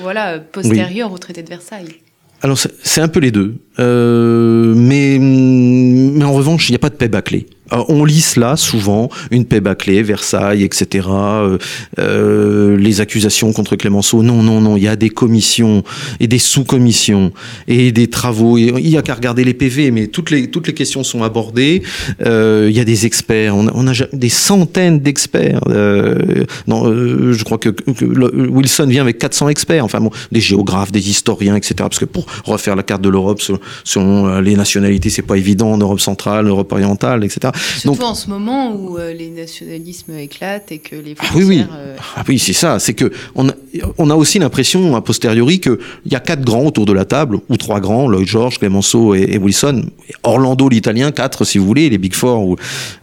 [0.01, 1.15] voilà, postérieur oui.
[1.15, 1.99] au traité de Versailles?
[2.41, 6.95] Alors c'est un peu les deux, mais, mais en revanche il n'y a pas de
[6.95, 7.47] paix bâclée.
[7.73, 11.07] Euh, on lit cela souvent, une paix bâclée, Versailles, etc.
[11.09, 11.57] Euh,
[11.99, 14.23] euh, les accusations contre Clémenceau.
[14.23, 14.77] Non, non, non.
[14.77, 15.83] Il y a des commissions
[16.19, 17.31] et des sous-commissions
[17.67, 18.57] et des travaux.
[18.57, 21.83] il y a qu'à regarder les PV, mais toutes les toutes les questions sont abordées.
[22.25, 23.55] Euh, il y a des experts.
[23.55, 25.61] On a, des centaines d'experts.
[25.67, 29.85] Euh, je crois que, que, Wilson vient avec 400 experts.
[29.85, 31.75] Enfin bon, des géographes, des historiens, etc.
[31.77, 33.41] Parce que pour refaire la carte de l'Europe
[33.83, 37.51] selon, selon les nationalités, c'est pas évident en Europe centrale, Europe orientale, etc.
[37.53, 41.31] Surtout Donc, en ce moment où euh, les nationalismes éclatent et que les frontières...
[41.33, 41.95] Ah oui, oui, euh...
[42.15, 42.79] ah oui c'est ça.
[42.79, 43.53] C'est que on a,
[43.97, 47.39] on a aussi l'impression, a posteriori, qu'il y a quatre grands autour de la table,
[47.49, 49.85] ou trois grands, Lloyd George, Clemenceau et, et Wilson,
[50.23, 52.55] Orlando l'italien, quatre si vous voulez, les Big Four ou,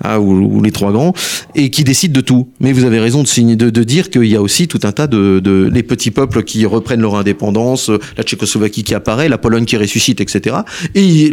[0.02, 1.12] ah, ou, ou, les trois grands,
[1.54, 2.48] et qui décident de tout.
[2.60, 4.92] Mais vous avez raison de, signer, de, de dire qu'il y a aussi tout un
[4.92, 9.38] tas de, de les petits peuples qui reprennent leur indépendance, la Tchécoslovaquie qui apparaît, la
[9.38, 10.47] Pologne qui ressuscite, etc.
[10.94, 11.32] Et,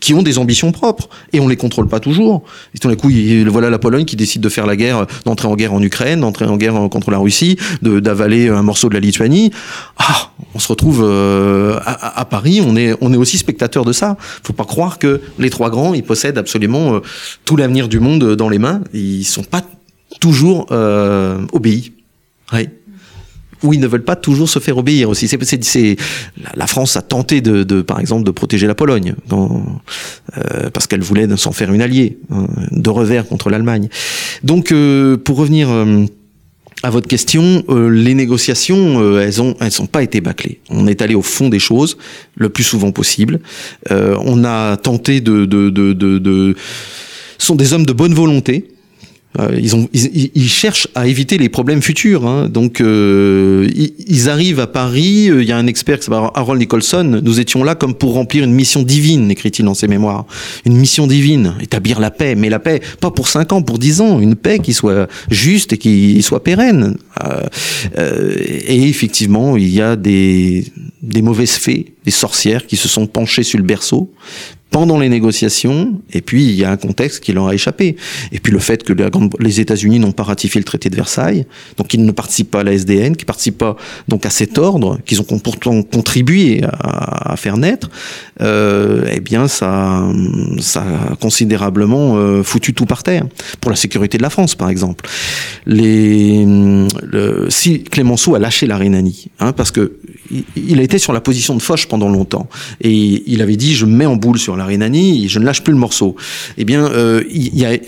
[0.00, 1.08] qui ont des ambitions propres.
[1.32, 2.42] Et on les contrôle pas toujours.
[2.74, 5.48] Et tout d'un coup, il, voilà la Pologne qui décide de faire la guerre, d'entrer
[5.48, 9.00] en guerre en Ukraine, d'entrer en guerre contre la Russie, d'avaler un morceau de la
[9.00, 9.50] Lituanie.
[9.98, 14.16] Ah, on se retrouve euh, à, Paris, on est, on est aussi spectateur de ça.
[14.42, 17.00] Faut pas croire que les trois grands, ils possèdent absolument euh,
[17.44, 18.82] tout l'avenir du monde dans les mains.
[18.92, 19.62] Ils sont pas
[20.20, 21.92] toujours euh, obéis.
[23.64, 25.26] Où ils ne veulent pas toujours se faire obéir aussi.
[25.26, 25.96] C'est,
[26.54, 29.64] la France a tenté de, de, par exemple, de protéger la Pologne dans,
[30.36, 33.88] euh, parce qu'elle voulait s'en faire une alliée hein, de revers contre l'Allemagne.
[34.42, 36.04] Donc, euh, pour revenir euh,
[36.82, 40.60] à votre question, euh, les négociations, euh, elles ont, elles sont pas été bâclées.
[40.68, 41.96] On est allé au fond des choses
[42.36, 43.40] le plus souvent possible.
[43.90, 46.54] Euh, on a tenté de, de, de, de, de
[47.38, 48.68] sont des hommes de bonne volonté.
[49.40, 52.24] Euh, ils, ont, ils, ils, cherchent à éviter les problèmes futurs.
[52.24, 52.48] Hein.
[52.48, 55.28] Donc, euh, ils, ils, arrivent à Paris.
[55.28, 57.20] Euh, il y a un expert qui Harold Nicholson.
[57.22, 60.26] Nous étions là comme pour remplir une mission divine, écrit-il dans ses mémoires.
[60.64, 62.36] Une mission divine, établir la paix.
[62.36, 64.20] Mais la paix, pas pour cinq ans, pour dix ans.
[64.20, 66.96] Une paix qui soit juste et qui soit pérenne.
[67.24, 70.66] Euh, et effectivement, il y a des,
[71.02, 74.12] des mauvaises fées, des sorcières qui se sont penchées sur le berceau
[74.74, 77.94] pendant les négociations, et puis il y a un contexte qui leur a échappé.
[78.32, 78.92] Et puis le fait que
[79.38, 82.64] les États-Unis n'ont pas ratifié le traité de Versailles, donc ils ne participent pas à
[82.64, 83.76] la SDN, qui participent pas
[84.08, 87.88] donc à cet ordre, qu'ils ont pourtant contribué à, faire naître,
[88.40, 90.08] euh, eh bien ça,
[90.58, 93.26] ça a considérablement euh, foutu tout par terre
[93.60, 95.08] pour la sécurité de la France, par exemple.
[95.66, 99.98] Les, le, si Clémenceau a lâché la Rhénanie, hein, parce que
[100.56, 102.48] il a été sur la position de Foch pendant longtemps,
[102.80, 105.72] et il avait dit je mets en boule sur la Rhénanie, je ne lâche plus
[105.72, 106.16] le morceau.
[106.58, 107.22] Eh bien, euh,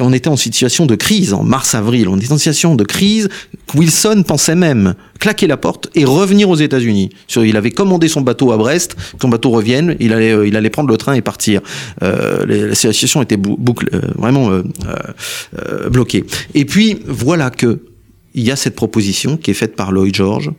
[0.00, 2.08] on était en situation de crise en mars-avril.
[2.08, 3.28] On était en situation de crise.
[3.74, 7.10] Wilson pensait même claquer la porte et revenir aux États-Unis.
[7.36, 10.88] Il avait commandé son bateau à Brest, son bateau revienne, il allait, il allait prendre
[10.88, 11.60] le train et partir.
[12.02, 14.62] Euh, la situation était euh, vraiment euh,
[15.58, 16.24] euh, bloquée.
[16.54, 17.80] Et puis voilà que
[18.34, 20.50] il y a cette proposition qui est faite par Lloyd George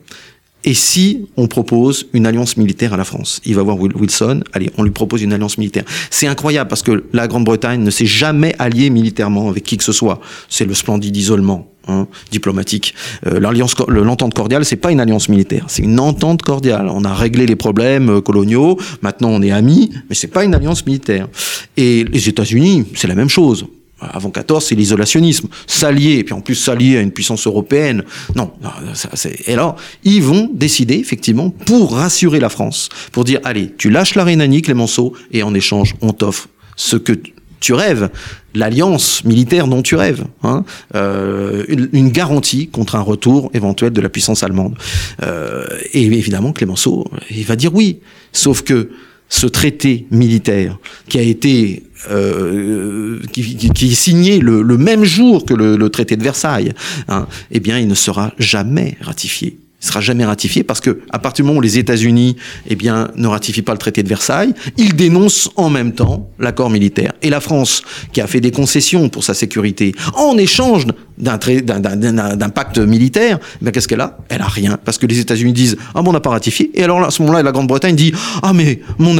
[0.64, 3.40] et si on propose une alliance militaire à la France?
[3.44, 5.84] Il va voir Wilson, allez, on lui propose une alliance militaire.
[6.10, 9.92] C'est incroyable parce que la Grande-Bretagne ne s'est jamais alliée militairement avec qui que ce
[9.92, 10.20] soit.
[10.48, 12.94] C'est le splendide isolement hein, diplomatique.
[13.26, 16.88] Euh, l'alliance, l'entente cordiale, c'est pas une alliance militaire, c'est une entente cordiale.
[16.92, 20.54] On a réglé les problèmes euh, coloniaux, maintenant on est amis, mais c'est pas une
[20.54, 21.28] alliance militaire.
[21.76, 23.66] Et les États-Unis, c'est la même chose.
[24.00, 25.48] Avant 14, c'est l'isolationnisme.
[25.66, 28.04] S'allier, et puis en plus s'allier à une puissance européenne.
[28.36, 28.52] Non,
[28.94, 29.10] ça,
[29.46, 34.14] et alors, ils vont décider, effectivement, pour rassurer la France, pour dire, allez, tu lâches
[34.14, 37.12] la Rhénanie, Clémenceau, et en échange, on t'offre ce que
[37.60, 38.08] tu rêves,
[38.54, 44.00] l'alliance militaire dont tu rêves, hein, euh, une, une, garantie contre un retour éventuel de
[44.00, 44.76] la puissance allemande.
[45.24, 47.98] Euh, et évidemment, Clémenceau, il va dire oui.
[48.32, 48.90] Sauf que
[49.28, 55.76] ce traité militaire qui a été euh, qui, est signé le, même jour que le,
[55.76, 56.72] le traité de Versailles,
[57.08, 61.20] hein, eh bien, il ne sera jamais ratifié il sera jamais ratifié parce que à
[61.20, 62.36] partir du moment où les États-Unis
[62.68, 66.68] eh bien ne ratifient pas le traité de Versailles, ils dénoncent en même temps l'accord
[66.68, 67.12] militaire.
[67.22, 70.86] Et la France, qui a fait des concessions pour sa sécurité en échange
[71.16, 74.18] d'un d'un pacte militaire, ben qu'est-ce qu'elle a?
[74.28, 76.72] Elle a rien parce que les États-Unis disent ah bon on n'a pas ratifié.
[76.74, 78.12] Et alors à ce moment-là, la Grande-Bretagne dit
[78.42, 79.14] ah mais mon,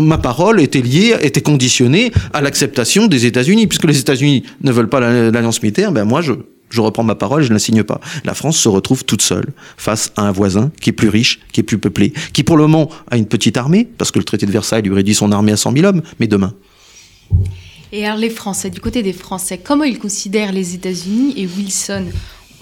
[0.00, 4.88] ma parole était liée, était conditionnée à l'acceptation des États-Unis puisque les États-Unis ne veulent
[4.88, 5.90] pas l'alliance militaire.
[5.90, 6.34] Ben moi je
[6.74, 8.00] je reprends ma parole, je ne la signe pas.
[8.24, 11.60] La France se retrouve toute seule face à un voisin qui est plus riche, qui
[11.60, 14.46] est plus peuplé, qui pour le moment a une petite armée, parce que le traité
[14.46, 16.52] de Versailles lui réduit son armée à 100 000 hommes, mais demain.
[17.92, 22.06] Et alors les Français, du côté des Français, comment ils considèrent les États-Unis et Wilson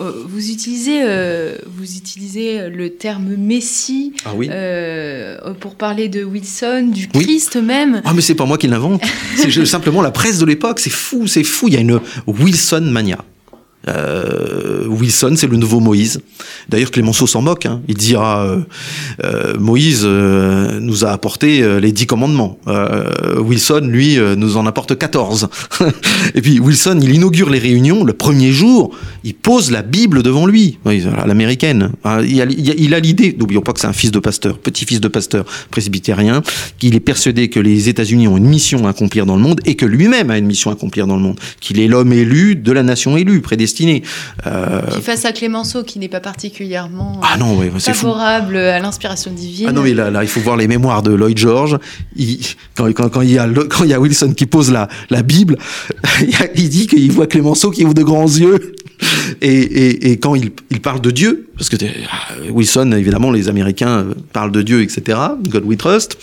[0.01, 4.49] euh, vous utilisez, euh, vous utilisez le terme Messie ah oui.
[4.51, 7.63] euh, pour parler de Wilson, du Christ oui.
[7.63, 8.03] même.
[8.05, 9.03] Ah mais c'est pas moi qui l'invente,
[9.37, 10.81] c'est simplement la presse de l'époque.
[10.81, 11.69] C'est fou, c'est fou.
[11.69, 13.19] Il y a une Wilson mania.
[13.89, 16.21] Euh, Wilson, c'est le nouveau Moïse.
[16.69, 17.67] D'ailleurs, Clémenceau s'en moque.
[17.67, 17.83] Hein.
[17.89, 18.61] Il dira euh,
[19.25, 22.59] euh, Moïse nous a apporté les dix commandements.
[23.39, 25.49] Wilson, lui, nous en apporte 14.
[26.35, 28.97] Et puis Wilson, il inaugure les réunions le premier jour.
[29.25, 30.79] Il pose la Bible devant lui,
[31.27, 31.93] l'américaine.
[32.25, 36.43] Il a l'idée, n'oublions pas que c'est un fils de pasteur, petit-fils de pasteur presbytérien,
[36.79, 39.75] qu'il est persuadé que les États-Unis ont une mission à accomplir dans le monde et
[39.75, 41.39] que lui-même a une mission à accomplir dans le monde.
[41.61, 44.03] Qu'il est l'homme élu de la nation élue, prédestiné destinée.
[44.47, 44.83] Euh...
[45.01, 49.67] Face à Clémenceau, qui n'est pas particulièrement ah non, ouais, favorable à l'inspiration divine.
[49.71, 51.79] Ah non, mais là, là, il faut voir les mémoires de Lloyd George.
[52.17, 52.39] Il,
[52.75, 55.23] quand, quand, quand, il y a, quand il y a Wilson qui pose la, la
[55.23, 55.57] Bible,
[56.55, 58.75] il dit qu'il voit Clémenceau qui ouvre de grands yeux.
[59.41, 61.77] Et, et, et quand il, il, parle de Dieu, parce que
[62.51, 66.19] Wilson, évidemment, les Américains parlent de Dieu, etc., God we trust,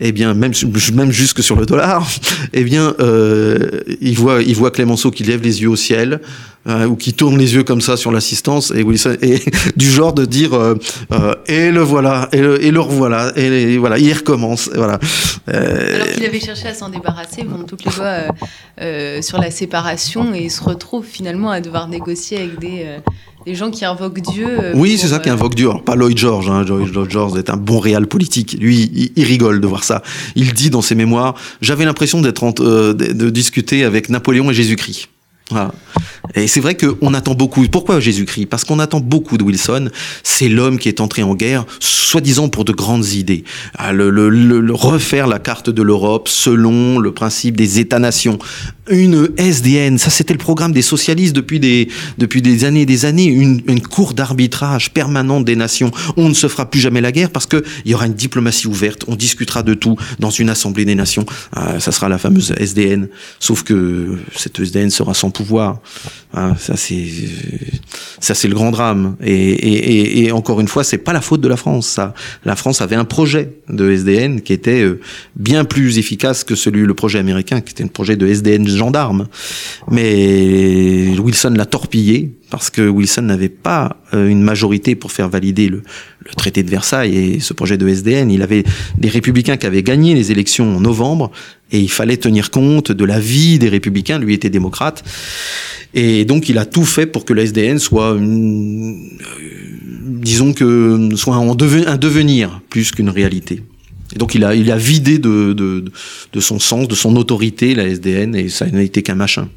[0.00, 0.52] eh bien, même,
[0.94, 2.08] même jusque sur le dollar,
[2.52, 6.20] eh bien, euh, il, voit, il voit Clémenceau qui lève les yeux au ciel,
[6.66, 9.40] euh, ou qui tourne les yeux comme ça sur l'assistance, et, Wilson, et
[9.76, 10.74] du genre de dire, euh,
[11.12, 14.98] euh, et le voilà, et le, et le revoilà, et, voilà, il recommence, et voilà.
[15.46, 20.44] Alors qu'il avait cherché à s'en débarrasser, bon, toutes les voix sur la séparation, et
[20.44, 22.86] il se retrouve finalement à devoir négocier avec des
[23.44, 24.46] des gens qui invoquent Dieu.
[24.48, 25.68] Euh, oui, c'est ça qui invoque Dieu.
[25.68, 26.48] Alors, pas Lloyd George.
[26.48, 26.64] Hein.
[26.64, 28.56] Lloyd George est un bon réal politique.
[28.60, 30.02] Lui, il, il, rigole de voir ça.
[30.36, 34.54] Il dit dans ses mémoires J'avais l'impression d'être euh, de, de, discuter avec Napoléon et
[34.54, 35.08] Jésus-Christ.
[35.50, 35.72] Voilà.
[36.34, 37.66] Et c'est vrai qu'on attend beaucoup.
[37.68, 38.46] Pourquoi Jésus-Christ?
[38.46, 39.90] Parce qu'on attend beaucoup de Wilson.
[40.22, 43.44] C'est l'homme qui est entré en guerre, soi-disant pour de grandes idées.
[43.74, 48.38] Ah, le, le, le, refaire la carte de l'Europe selon le principe des États-nations.
[48.90, 53.04] Une SDN, ça c'était le programme des socialistes depuis des, depuis des années et des
[53.04, 53.26] années.
[53.26, 55.90] Une, une cour d'arbitrage permanente des nations.
[56.16, 59.04] On ne se fera plus jamais la guerre parce qu'il y aura une diplomatie ouverte.
[59.08, 61.26] On discutera de tout dans une assemblée des nations.
[61.52, 63.08] Ah, ça sera la fameuse SDN.
[63.40, 65.80] Sauf que cette SDN sera sans pouvoir.
[66.34, 67.04] Ah, ça c'est
[68.20, 69.16] ça c'est le grand drame.
[69.22, 71.86] Et, et, et encore une fois, c'est pas la faute de la France.
[71.86, 75.00] Ça, la France avait un projet de SDN qui était euh,
[75.36, 79.28] bien plus efficace que celui le projet américain, qui était un projet de SDN gendarme.
[79.90, 85.70] Mais Wilson l'a torpillé parce que Wilson n'avait pas euh, une majorité pour faire valider
[85.70, 85.82] le,
[86.20, 88.30] le, traité de Versailles et ce projet de SDN.
[88.30, 88.64] Il avait
[88.98, 91.30] des républicains qui avaient gagné les élections en novembre
[91.70, 94.18] et il fallait tenir compte de la vie des républicains.
[94.18, 95.02] Lui était démocrate.
[95.94, 99.18] Et donc il a tout fait pour que la SDN soit, une,
[100.20, 103.62] disons que soit un, devenir plus qu'une réalité.
[104.14, 105.84] Et donc il a, il a vidé de, de,
[106.30, 109.48] de son sens, de son autorité la SDN, et ça n'a été qu'un machin.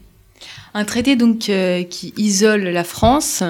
[0.77, 3.43] Un traité donc euh, qui isole la France,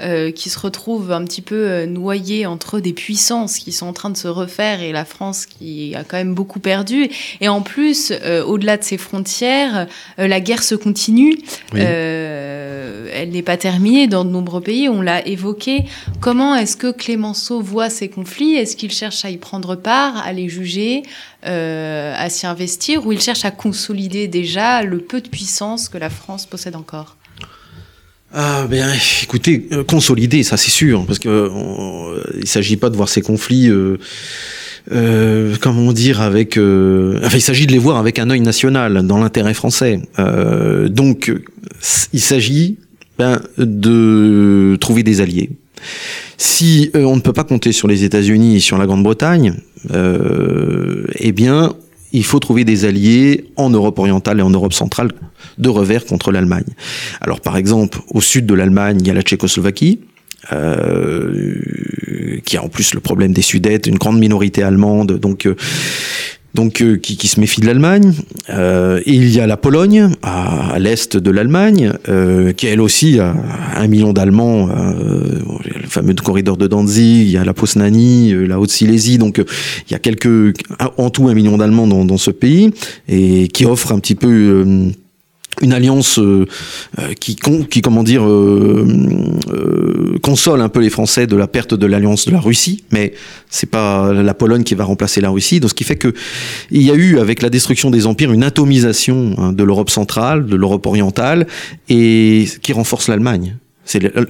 [0.00, 3.92] euh, qui se retrouve un petit peu euh, noyé entre des puissances qui sont en
[3.92, 7.10] train de se refaire et la France qui a quand même beaucoup perdu.
[7.40, 8.12] Et en plus,
[8.46, 9.88] au-delà de ses frontières,
[10.18, 11.36] la guerre se continue.
[11.72, 11.80] Oui.
[13.12, 14.88] Elle n'est pas terminée dans de nombreux pays.
[14.88, 15.84] On l'a évoqué.
[16.20, 18.54] Comment est-ce que Clémenceau voit ces conflits?
[18.54, 21.02] Est-ce qu'il cherche à y prendre part, à les juger,
[21.42, 26.10] à s'y investir, ou il cherche à consolider déjà le peu de puissance que la
[26.10, 27.16] France possède encore?
[28.34, 28.86] Ah ben,
[29.22, 33.22] écoutez, euh, consolider, ça c'est sûr, parce que euh, il s'agit pas de voir ces
[33.22, 33.96] conflits, euh,
[34.92, 39.06] euh, comment dire, avec, euh, enfin, il s'agit de les voir avec un œil national,
[39.06, 40.02] dans l'intérêt français.
[40.18, 41.32] Euh, donc,
[42.12, 42.78] il s'agit
[43.18, 45.50] ben, de trouver des alliés.
[46.36, 49.54] Si on ne peut pas compter sur les États-Unis et sur la Grande-Bretagne,
[49.92, 51.74] eh bien,
[52.12, 55.10] il faut trouver des alliés en Europe orientale et en Europe centrale
[55.58, 56.64] de revers contre l'Allemagne.
[57.20, 60.00] Alors par exemple, au sud de l'Allemagne, il y a la Tchécoslovaquie,
[60.52, 65.18] euh, qui a en plus le problème des Sudètes, une grande minorité allemande.
[65.18, 65.56] Donc, euh,
[66.54, 68.12] donc euh, qui, qui, se méfie de l'Allemagne.
[68.50, 73.18] Euh, il y a la Pologne, à, à l'est de l'Allemagne, euh, qui elle aussi
[73.20, 73.34] a
[73.76, 78.46] un million d'Allemands, euh, le fameux corridor de Danzig, il y a la Posnanie, euh,
[78.46, 80.54] la Haute-Silésie, donc il y a quelques,
[80.96, 82.70] en tout un million d'Allemands dans, dans, ce pays,
[83.08, 84.92] et qui offre un petit peu
[85.62, 86.46] une alliance euh,
[87.20, 88.86] qui, qui, comment dire, euh,
[89.50, 93.14] euh, console un peu les Français de la perte de l'alliance de la Russie, mais
[93.50, 95.60] c'est pas la Pologne qui va remplacer la Russie.
[95.60, 96.14] Donc, ce qui fait que
[96.70, 100.46] il y a eu, avec la destruction des empires, une atomisation hein, de l'Europe centrale,
[100.46, 101.46] de l'Europe orientale,
[101.88, 103.56] et qui renforce l'Allemagne.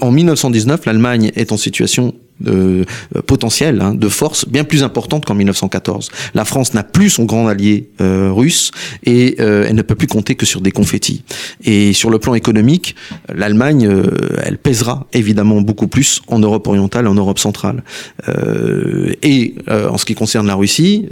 [0.00, 2.14] En 1919, l'Allemagne est en situation
[2.46, 2.84] euh,
[3.26, 6.10] potentiel hein, de force bien plus importante qu'en 1914.
[6.34, 8.70] La France n'a plus son grand allié euh, russe
[9.04, 11.24] et euh, elle ne peut plus compter que sur des confettis.
[11.64, 12.94] Et sur le plan économique,
[13.34, 14.04] l'Allemagne, euh,
[14.44, 17.82] elle pèsera évidemment beaucoup plus en Europe orientale et en Europe centrale.
[18.28, 21.08] Euh, et en ce qui concerne la Russie,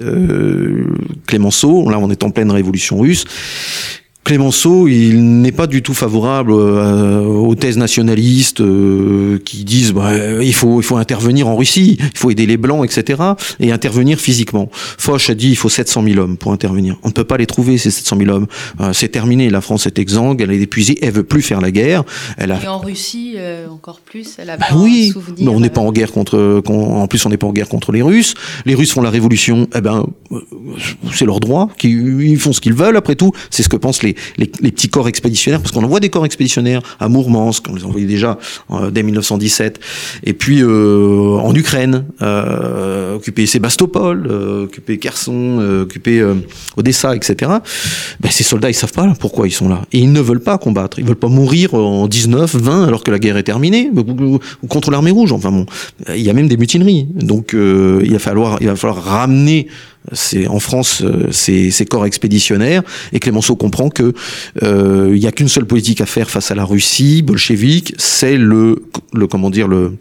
[1.27, 3.25] Clémenceau, là on est en pleine révolution russe,
[4.27, 10.11] Clémenceau, il n'est pas du tout favorable euh, aux thèses nationalistes euh, qui disent bah,
[10.43, 13.23] il faut il faut intervenir en Russie, il faut aider les blancs, etc.
[13.61, 14.69] et intervenir physiquement.
[14.73, 16.97] Foch a dit il faut 700 000 hommes pour intervenir.
[17.05, 18.47] On ne peut pas les trouver ces 700 000 hommes.
[18.81, 19.49] Euh, c'est terminé.
[19.49, 22.03] La France est exsangue, elle est épuisée, elle veut plus faire la guerre.
[22.37, 22.61] Elle a...
[22.61, 23.37] Et en Russie
[23.71, 24.39] encore plus.
[24.39, 26.63] Elle a bah oui, mais on n'est pas en guerre contre.
[26.67, 28.35] En plus, on n'est pas en guerre contre les Russes.
[28.65, 29.69] Les Russes font la révolution.
[29.73, 30.05] Eh ben,
[31.13, 31.69] c'est leur droit.
[31.85, 32.97] Ils font ce qu'ils veulent.
[32.97, 36.11] Après tout, c'est ce que pensent les les, petits corps expéditionnaires, parce qu'on envoie des
[36.11, 38.39] corps expéditionnaires à Mourmansk, on les envoyait déjà
[38.71, 39.81] euh, dès 1917,
[40.25, 46.25] et puis euh, en Ukraine, euh, occuper Sébastopol, euh, occuper Kherson, euh, occuper
[46.77, 47.51] Odessa, etc.
[48.21, 50.59] Ben, ces soldats, ils savent pas pourquoi ils sont là, et ils ne veulent pas
[50.59, 54.39] combattre, ils veulent pas mourir en 19, 20, alors que la guerre est terminée, ou,
[54.69, 55.33] contre l'armée rouge.
[55.33, 55.67] Enfin bon,
[56.09, 59.69] il y a même des mutineries, donc il va falloir, il va falloir ramener
[60.13, 64.13] c'est en France euh, ces, corps expéditionnaires et Clémenceau comprend que
[64.63, 68.37] euh, il y a qu'une seule politique à faire face à la Russie bolchevique, c'est
[68.37, 69.97] le, le comment dire le,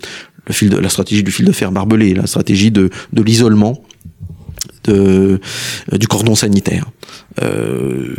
[0.48, 3.82] le fil de la stratégie du fil de fer barbelé, la stratégie de, de l'isolement
[4.88, 6.86] du cordon sanitaire.
[7.42, 8.14] Euh,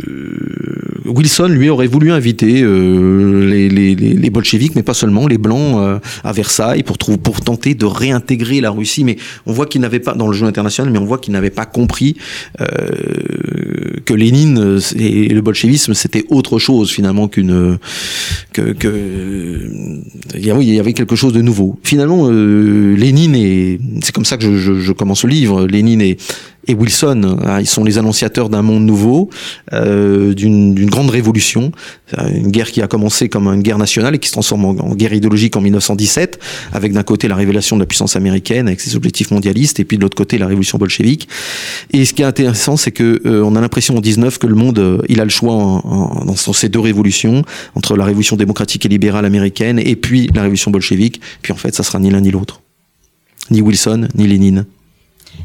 [1.07, 5.77] Wilson, lui, aurait voulu inviter euh, les, les, les, bolcheviks, mais pas seulement, les blancs
[5.77, 9.03] euh, à Versailles pour, pour tenter de réintégrer la Russie.
[9.03, 11.49] Mais on voit qu'il n'avait pas, dans le jeu international, mais on voit qu'il n'avait
[11.49, 12.17] pas compris
[12.61, 12.65] euh,
[14.05, 17.77] que Lénine et le bolchevisme, c'était autre chose finalement qu'une...
[18.53, 19.69] Que, que,
[20.35, 21.79] il y avait quelque chose de nouveau.
[21.83, 26.17] Finalement, Lénine, et c'est comme ça que je, je, je commence le livre, Lénine est
[26.67, 27.37] et Wilson.
[27.45, 29.29] Hein, ils sont les annonciateurs d'un monde nouveau,
[29.73, 31.71] euh, d'une grande révolution,
[32.17, 35.13] une guerre qui a commencé comme une guerre nationale et qui se transforme en, guerre
[35.13, 36.39] idéologique en 1917,
[36.73, 39.97] avec d'un côté la révélation de la puissance américaine avec ses objectifs mondialistes, et puis
[39.97, 41.27] de l'autre côté la révolution bolchevique.
[41.91, 44.55] Et ce qui est intéressant, c'est que euh, on a l'impression en 19 que le
[44.55, 47.43] monde, euh, il a le choix en, dans ces deux révolutions,
[47.75, 51.21] entre la révolution démocratique et libérale américaine et puis la révolution bolchevique.
[51.41, 52.61] Puis en fait, ça sera ni l'un ni l'autre,
[53.51, 54.65] ni Wilson ni Lénine.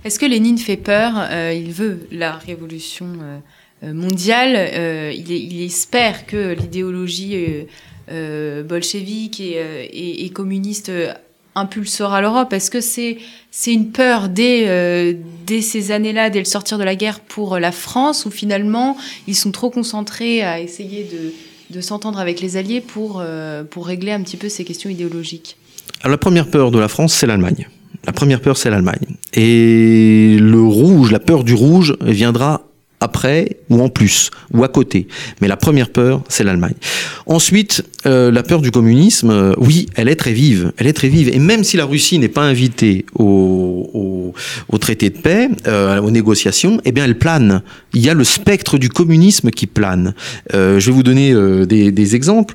[0.04, 3.38] Est-ce que Lénine fait peur euh, Il veut la révolution euh,
[3.84, 5.12] euh, mondiale.
[5.14, 7.66] Il, espère que l'idéologie
[8.64, 10.90] bolchevique et, communiste
[11.54, 12.52] impulsera l'Europe?
[12.52, 13.18] Est-ce que c'est
[13.66, 15.16] une peur dès,
[15.60, 18.96] ces années-là, dès le sortir de la guerre pour la France, ou finalement
[19.28, 21.08] ils sont trop concentrés à essayer
[21.70, 23.22] de, s'entendre avec les Alliés pour,
[23.76, 25.56] régler un petit peu ces questions idéologiques?
[26.04, 27.68] La première peur de la France, c'est l'Allemagne.
[28.04, 29.16] La première peur, c'est l'Allemagne.
[29.34, 32.62] Et le rouge, la peur du rouge viendra
[33.02, 35.08] après ou en plus ou à côté.
[35.40, 36.74] Mais la première peur, c'est l'Allemagne.
[37.26, 40.72] Ensuite, euh, la peur du communisme, euh, oui, elle est très vive.
[40.76, 41.28] Elle est très vive.
[41.28, 44.32] Et même si la Russie n'est pas invitée au,
[44.68, 47.62] au, traité de paix, euh, aux négociations, eh bien, elle plane.
[47.92, 50.14] Il y a le spectre du communisme qui plane.
[50.52, 51.32] Je vais vous donner
[51.66, 52.54] des, des, exemples.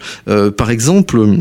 [0.57, 1.39] par exemple,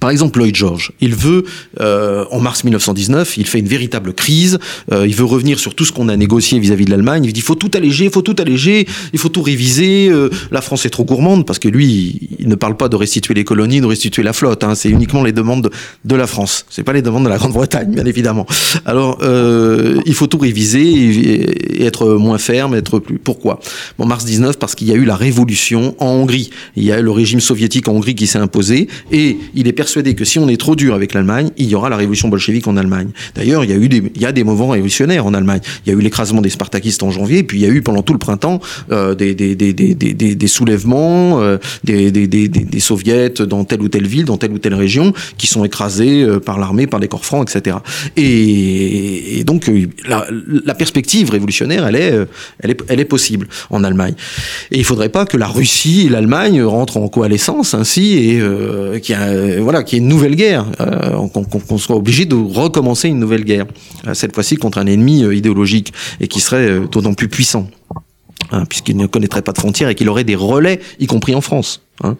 [0.00, 1.44] par exemple, Lloyd George, il veut,
[1.80, 4.58] euh, en mars 1919, il fait une véritable crise,
[4.92, 7.40] euh, il veut revenir sur tout ce qu'on a négocié vis-à-vis de l'Allemagne, il dit
[7.40, 10.84] il faut tout alléger, il faut tout alléger, il faut tout réviser, euh, la France
[10.84, 13.86] est trop gourmande, parce que lui, il ne parle pas de restituer les colonies, de
[13.86, 15.70] restituer la flotte, hein, c'est uniquement les demandes
[16.04, 18.46] de, la France, c'est pas les demandes de la Grande-Bretagne, bien évidemment.
[18.84, 23.18] Alors, euh, il faut tout réviser et, et, être moins ferme, être plus...
[23.18, 23.60] Pourquoi?
[23.98, 27.00] Bon, mars 19, parce qu'il y a eu la révolution en Hongrie, il y a
[27.00, 30.40] eu le régime soviétique en Hongrie qui s'est imposé, et il est persuadé que si
[30.40, 33.10] on est trop dur avec l'Allemagne, il y aura la révolution bolchevique en Allemagne.
[33.36, 35.60] D'ailleurs, il y a eu des, il y a des mouvements révolutionnaires en Allemagne.
[35.84, 38.02] Il y a eu l'écrasement des spartakistes en janvier, puis il y a eu pendant
[38.02, 43.80] tout le printemps euh, des, des, des, des, soulèvements, euh, des, des, soviets dans telle
[43.80, 46.98] ou telle ville, dans telle ou telle région, qui sont écrasés euh, par l'armée, par
[46.98, 47.76] des corps francs, etc.
[48.16, 50.26] Et, donc euh, la,
[50.64, 52.24] la, perspective révolutionnaire, elle est, euh,
[52.60, 54.14] elle est, elle est possible en Allemagne.
[54.72, 59.14] Et il faudrait pas que la Russie et l'Allemagne rentrent en coalescence ainsi et y
[59.14, 63.08] a, voilà, qu'il y ait une nouvelle guerre, euh, qu'on qu soit obligé de recommencer
[63.08, 63.66] une nouvelle guerre,
[64.12, 67.68] cette fois-ci contre un ennemi idéologique et qui serait d'autant plus puissant.
[68.52, 71.40] Hein, puisqu'il ne connaîtrait pas de frontières et qu'il aurait des relais, y compris en
[71.40, 71.82] France.
[72.04, 72.16] Hein.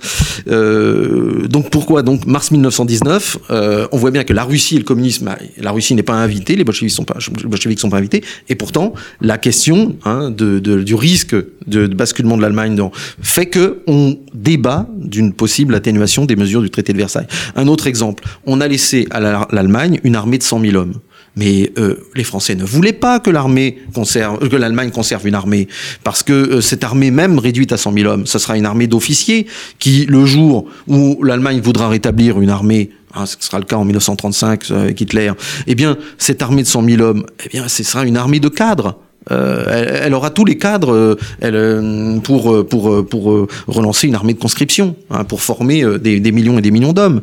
[0.48, 4.84] Euh, donc pourquoi donc mars 1919 euh, On voit bien que la Russie et le
[4.84, 8.24] communisme, la Russie n'est pas invitée, les bolcheviks sont pas, les bolcheviks sont pas invités,
[8.48, 12.76] et pourtant la question hein, de, de, du risque de, de basculement de l'Allemagne
[13.20, 17.26] fait que on débat d'une possible atténuation des mesures du traité de Versailles.
[17.54, 20.94] Un autre exemple, on a laissé à l'Allemagne une armée de 100 000 hommes.
[21.37, 25.68] Mais euh, les Français ne voulaient pas que l'armée conserve, que l'Allemagne conserve une armée,
[26.03, 28.87] parce que euh, cette armée même réduite à 100 000 hommes, ce sera une armée
[28.87, 29.47] d'officiers
[29.78, 33.84] qui, le jour où l'Allemagne voudra rétablir une armée hein, ce sera le cas en
[33.84, 35.32] 1935 avec Hitler,
[35.66, 38.49] eh bien, cette armée de 100 000 hommes, eh bien, ce sera une armée de
[38.49, 38.99] cadres.
[39.32, 44.14] Euh, elle, elle, aura tous les cadres euh, elle, euh, pour, pour, pour relancer une
[44.14, 47.20] armée de conscription, hein, pour former des, des, millions et des millions d'hommes.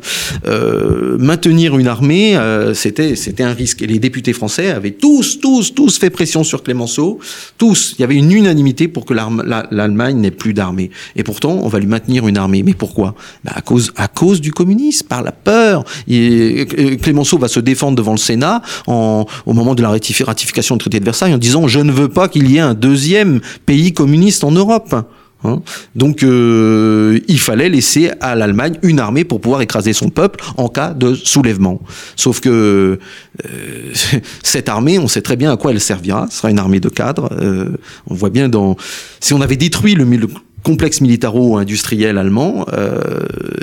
[1.18, 2.38] maintenir une armée,
[2.74, 3.82] c'était c'était un risque.
[3.82, 7.18] Et les députés français avaient tous, tous, tous fait pression sur Clémenceau.
[7.58, 7.94] Tous.
[7.98, 10.90] Il y avait une unanimité pour que l'Allemagne n'ait plus d'armée.
[11.16, 12.62] Et pourtant, on va lui maintenir une armée.
[12.62, 13.14] Mais pourquoi?
[13.44, 15.84] Bah à, cause, à cause du communisme, par la peur.
[16.08, 16.66] Et
[17.00, 21.00] Clémenceau va se défendre devant le Sénat en, au moment de la ratification du traité
[21.00, 24.44] de Versailles en disant je ne veut pas qu'il y ait un deuxième pays communiste
[24.44, 24.94] en Europe.
[25.44, 25.60] Hein
[25.94, 30.68] Donc euh, il fallait laisser à l'Allemagne une armée pour pouvoir écraser son peuple en
[30.68, 31.80] cas de soulèvement.
[32.16, 32.98] Sauf que
[33.44, 33.92] euh,
[34.42, 36.28] cette armée, on sait très bien à quoi elle servira.
[36.30, 37.28] Ce sera une armée de cadres.
[37.40, 37.76] Euh,
[38.06, 38.76] on voit bien dans
[39.20, 40.28] si on avait détruit le, le
[40.62, 42.64] complexe militaro-industriel allemand,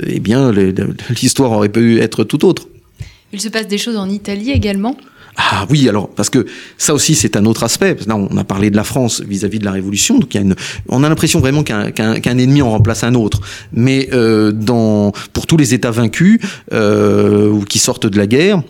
[0.06, 2.68] eh bien l'histoire aurait pu être tout autre.
[3.32, 4.96] Il se passe des choses en Italie également?
[5.36, 7.96] Ah oui, alors parce que ça aussi c'est un autre aspect.
[8.06, 10.40] Là, on a parlé de la France vis-à-vis -vis de la Révolution, donc il y
[10.40, 10.54] a une,
[10.88, 13.40] on a l'impression vraiment qu'un qu qu ennemi en remplace un autre.
[13.72, 14.52] Mais euh,
[15.32, 16.38] pour tous les États vaincus
[16.72, 18.62] euh, ou qui sortent de la guerre,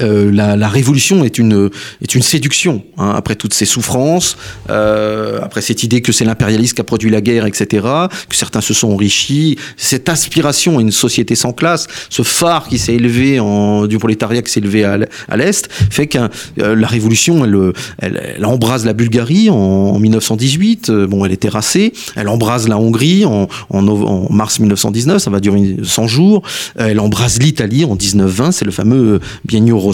[0.00, 1.70] euh, la, la, révolution est une,
[2.02, 4.36] est une séduction, hein, après toutes ces souffrances,
[4.68, 7.86] euh, après cette idée que c'est l'impérialisme qui a produit la guerre, etc.,
[8.28, 12.78] que certains se sont enrichis, cette aspiration à une société sans classe, ce phare qui
[12.78, 16.18] s'est élevé en, du prolétariat qui s'est élevé à, l'Est, fait que
[16.58, 21.32] euh, la révolution, elle, elle, elle, embrase la Bulgarie en, en 1918, euh, bon, elle
[21.32, 26.42] est terrassée, elle embrase la Hongrie en, en, mars 1919, ça va durer 100 jours,
[26.76, 29.85] elle embrase l'Italie en 1920, c'est le fameux Biennio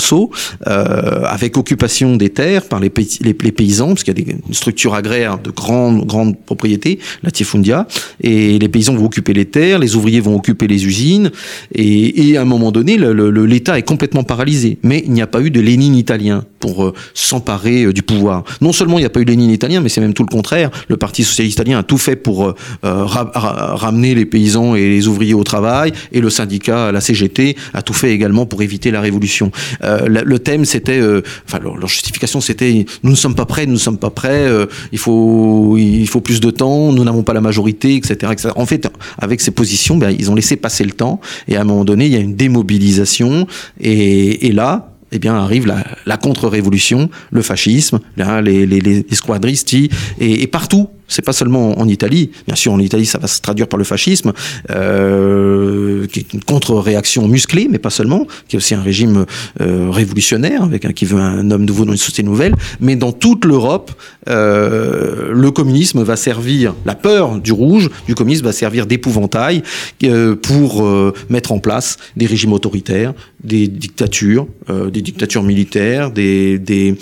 [0.67, 4.25] Euh, avec occupation des terres par les, pays, les, les paysans, parce qu'il y a
[4.25, 7.87] des structures agraires de grandes, grandes propriétés, la Tiefundia,
[8.21, 11.31] et les paysans vont occuper les terres, les ouvriers vont occuper les usines,
[11.75, 14.79] et, à un moment donné, l'État est complètement paralysé.
[14.83, 18.45] Mais il n'y a pas eu de Lénine italien pour euh, s'emparer euh, du pouvoir.
[18.61, 20.71] Non seulement il n'y a pas eu Lénine italien, mais c'est même tout le contraire.
[20.89, 25.09] Le Parti socialiste italien a tout fait pour ra ra ramener les paysans et les
[25.09, 29.01] ouvriers au travail, et le syndicat, la CGT, a tout fait également pour éviter la
[29.01, 29.51] révolution.
[29.85, 33.67] Euh, le thème, c'était, euh, enfin, leur, leur, justification, c'était nous ne sommes pas prêts,
[33.67, 37.23] nous ne sommes pas prêts, euh, il faut, il faut plus de temps, nous n'avons
[37.23, 38.51] pas la majorité, etc., etc.
[38.57, 41.65] En fait, avec ces positions, ben, ils ont laissé passer le temps, et à un
[41.65, 43.47] moment donné, il y a une démobilisation,
[43.81, 49.91] et, et là, eh bien arrive la, la contre-révolution, le fascisme, les, les, les squadristi,
[50.19, 52.31] et, et partout c'est pas seulement en Italie.
[52.47, 54.33] Bien sûr, en Italie, ça va se traduire par le fascisme,
[54.71, 59.27] euh, qui est une contre-réaction musclée, mais pas seulement, qui est aussi un régime
[59.61, 62.55] euh, révolutionnaire, avec un, qui veut un homme nouveau dans une société nouvelle.
[62.81, 63.93] Mais dans toute l'Europe,
[64.29, 69.63] euh, le communisme va servir, la peur du rouge, du communisme va servir d'épouvantail
[70.05, 76.11] euh, pour euh, mettre en place des régimes autoritaires, des dictatures, euh, des dictatures militaires,
[76.11, 76.97] des, des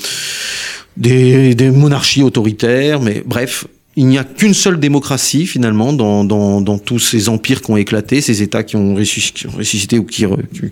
[0.97, 3.65] des, des, monarchies autoritaires, mais bref,
[3.97, 7.77] il n'y a qu'une seule démocratie finalement dans, dans, dans, tous ces empires qui ont
[7.77, 10.25] éclaté, ces États qui ont ressuscité ou qui,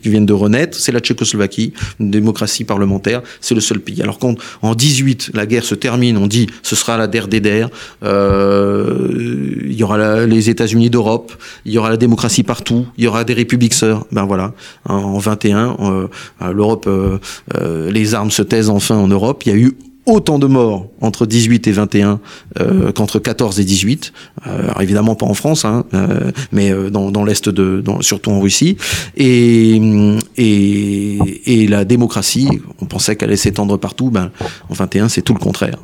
[0.02, 4.00] qui viennent de renaître, c'est la Tchécoslovaquie, une démocratie parlementaire, c'est le seul pays.
[4.02, 7.40] Alors quand en 18 la guerre se termine, on dit ce sera la der des
[7.40, 7.70] der,
[8.04, 11.32] euh, il y aura la, les États-Unis d'Europe,
[11.64, 14.06] il y aura la démocratie partout, il y aura des républiques sœurs.
[14.12, 14.54] Ben voilà,
[14.84, 16.08] en, en 21, euh,
[16.52, 19.42] l'Europe, euh, les armes se taisent enfin en Europe.
[19.44, 19.74] Il y a eu
[20.08, 22.20] autant de morts entre 18 et 21
[22.60, 24.12] euh, qu'entre 14 et 18.
[24.46, 28.30] Euh, évidemment pas en France, hein, euh, mais euh, dans, dans l'est de, dans, surtout
[28.30, 28.76] en Russie.
[29.16, 29.80] Et,
[30.36, 32.48] et, et la démocratie,
[32.80, 34.10] on pensait qu'elle allait s'étendre partout.
[34.10, 34.30] Ben
[34.70, 35.76] en 21, c'est tout le contraire.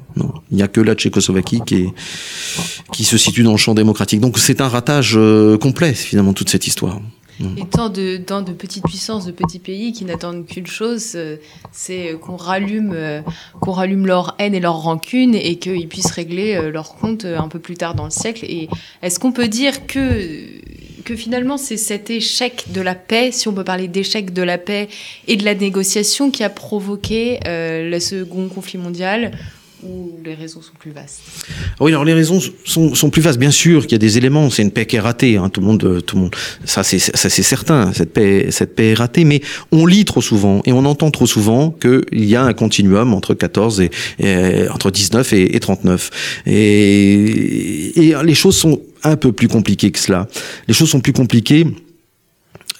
[0.50, 1.88] Il n'y a que la Tchécoslovaquie qui est
[2.92, 4.20] qui se situe dans le champ démocratique.
[4.20, 7.00] Donc c'est un ratage euh, complet finalement toute cette histoire.
[7.40, 11.36] Et tant de, tant de petites puissances, de petits pays qui n'attendent qu'une chose, euh,
[11.72, 13.22] c'est qu'on rallume, euh,
[13.60, 17.48] qu'on rallume leur haine et leur rancune et qu'ils puissent régler euh, leur compte un
[17.48, 18.44] peu plus tard dans le siècle.
[18.44, 18.68] Et
[19.02, 20.46] est-ce qu'on peut dire que,
[21.04, 24.58] que finalement c'est cet échec de la paix, si on peut parler d'échec de la
[24.58, 24.88] paix
[25.26, 29.32] et de la négociation, qui a provoqué le second conflit mondial
[30.24, 31.20] les raisons sont plus vastes
[31.80, 33.38] Oui, alors les raisons sont, plus vastes.
[33.38, 34.50] Bien sûr qu'il y a des éléments.
[34.50, 35.36] C'est une paix qui est ratée.
[35.36, 35.48] Hein.
[35.48, 36.34] Tout le monde, tout le monde.
[36.64, 37.92] Ça, c'est ça, c'est certain.
[37.92, 39.24] Cette paix, cette paix est ratée.
[39.24, 43.14] Mais on lit trop souvent et on entend trop souvent qu'il y a un continuum
[43.14, 46.42] entre 14 et, et entre 19 et, et 39.
[46.46, 50.28] Et, et les choses sont un peu plus compliquées que cela.
[50.68, 51.66] Les choses sont plus compliquées.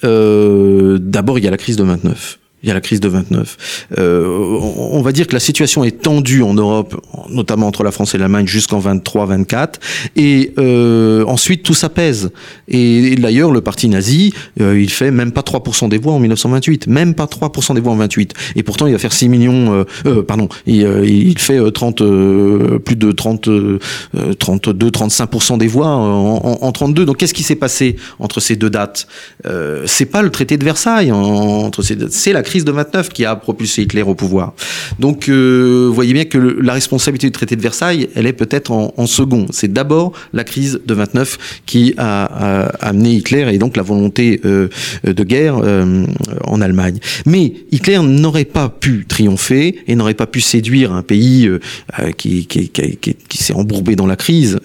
[0.03, 3.07] Euh, D'abord, il y a la crise de 29 il y a la crise de
[3.07, 3.87] 29.
[3.99, 6.99] Euh, on va dire que la situation est tendue en Europe,
[7.29, 9.75] notamment entre la France et l'Allemagne, jusqu'en 23-24.
[10.15, 12.31] Et euh, ensuite, tout s'apaise.
[12.67, 16.87] Et, d'ailleurs, le parti nazi, euh, il fait même pas 3% des voix en 1928.
[16.87, 18.33] Même pas 3% des voix en 28.
[18.55, 19.85] Et pourtant, il va faire 6 millions...
[20.07, 21.97] Euh, pardon, il, fait 30,
[22.83, 23.47] plus de 30,
[24.39, 27.05] 32, 35% des voix en 32.
[27.05, 29.07] Donc, qu'est-ce qui s'est passé entre ces deux dates?
[29.85, 31.11] C'est pas le traité de Versailles.
[31.11, 34.53] Entre ces c'est la crise de 29 qui a propulsé Hitler au pouvoir.
[34.99, 39.07] Donc, euh, voyez bien que la responsabilité du traité de Versailles, elle est peut-être en,
[39.07, 39.47] second.
[39.51, 42.25] C'est d'abord la crise de 29 qui a,
[42.79, 44.67] amené Hitler et donc la volonté euh,
[45.05, 46.05] de guerre euh,
[46.43, 46.99] en Allemagne.
[47.25, 51.59] Mais Hitler n'aurait pas pu triompher et n'aurait pas pu séduire un pays euh,
[52.17, 54.59] qui, qui, s'est embourbé dans la crise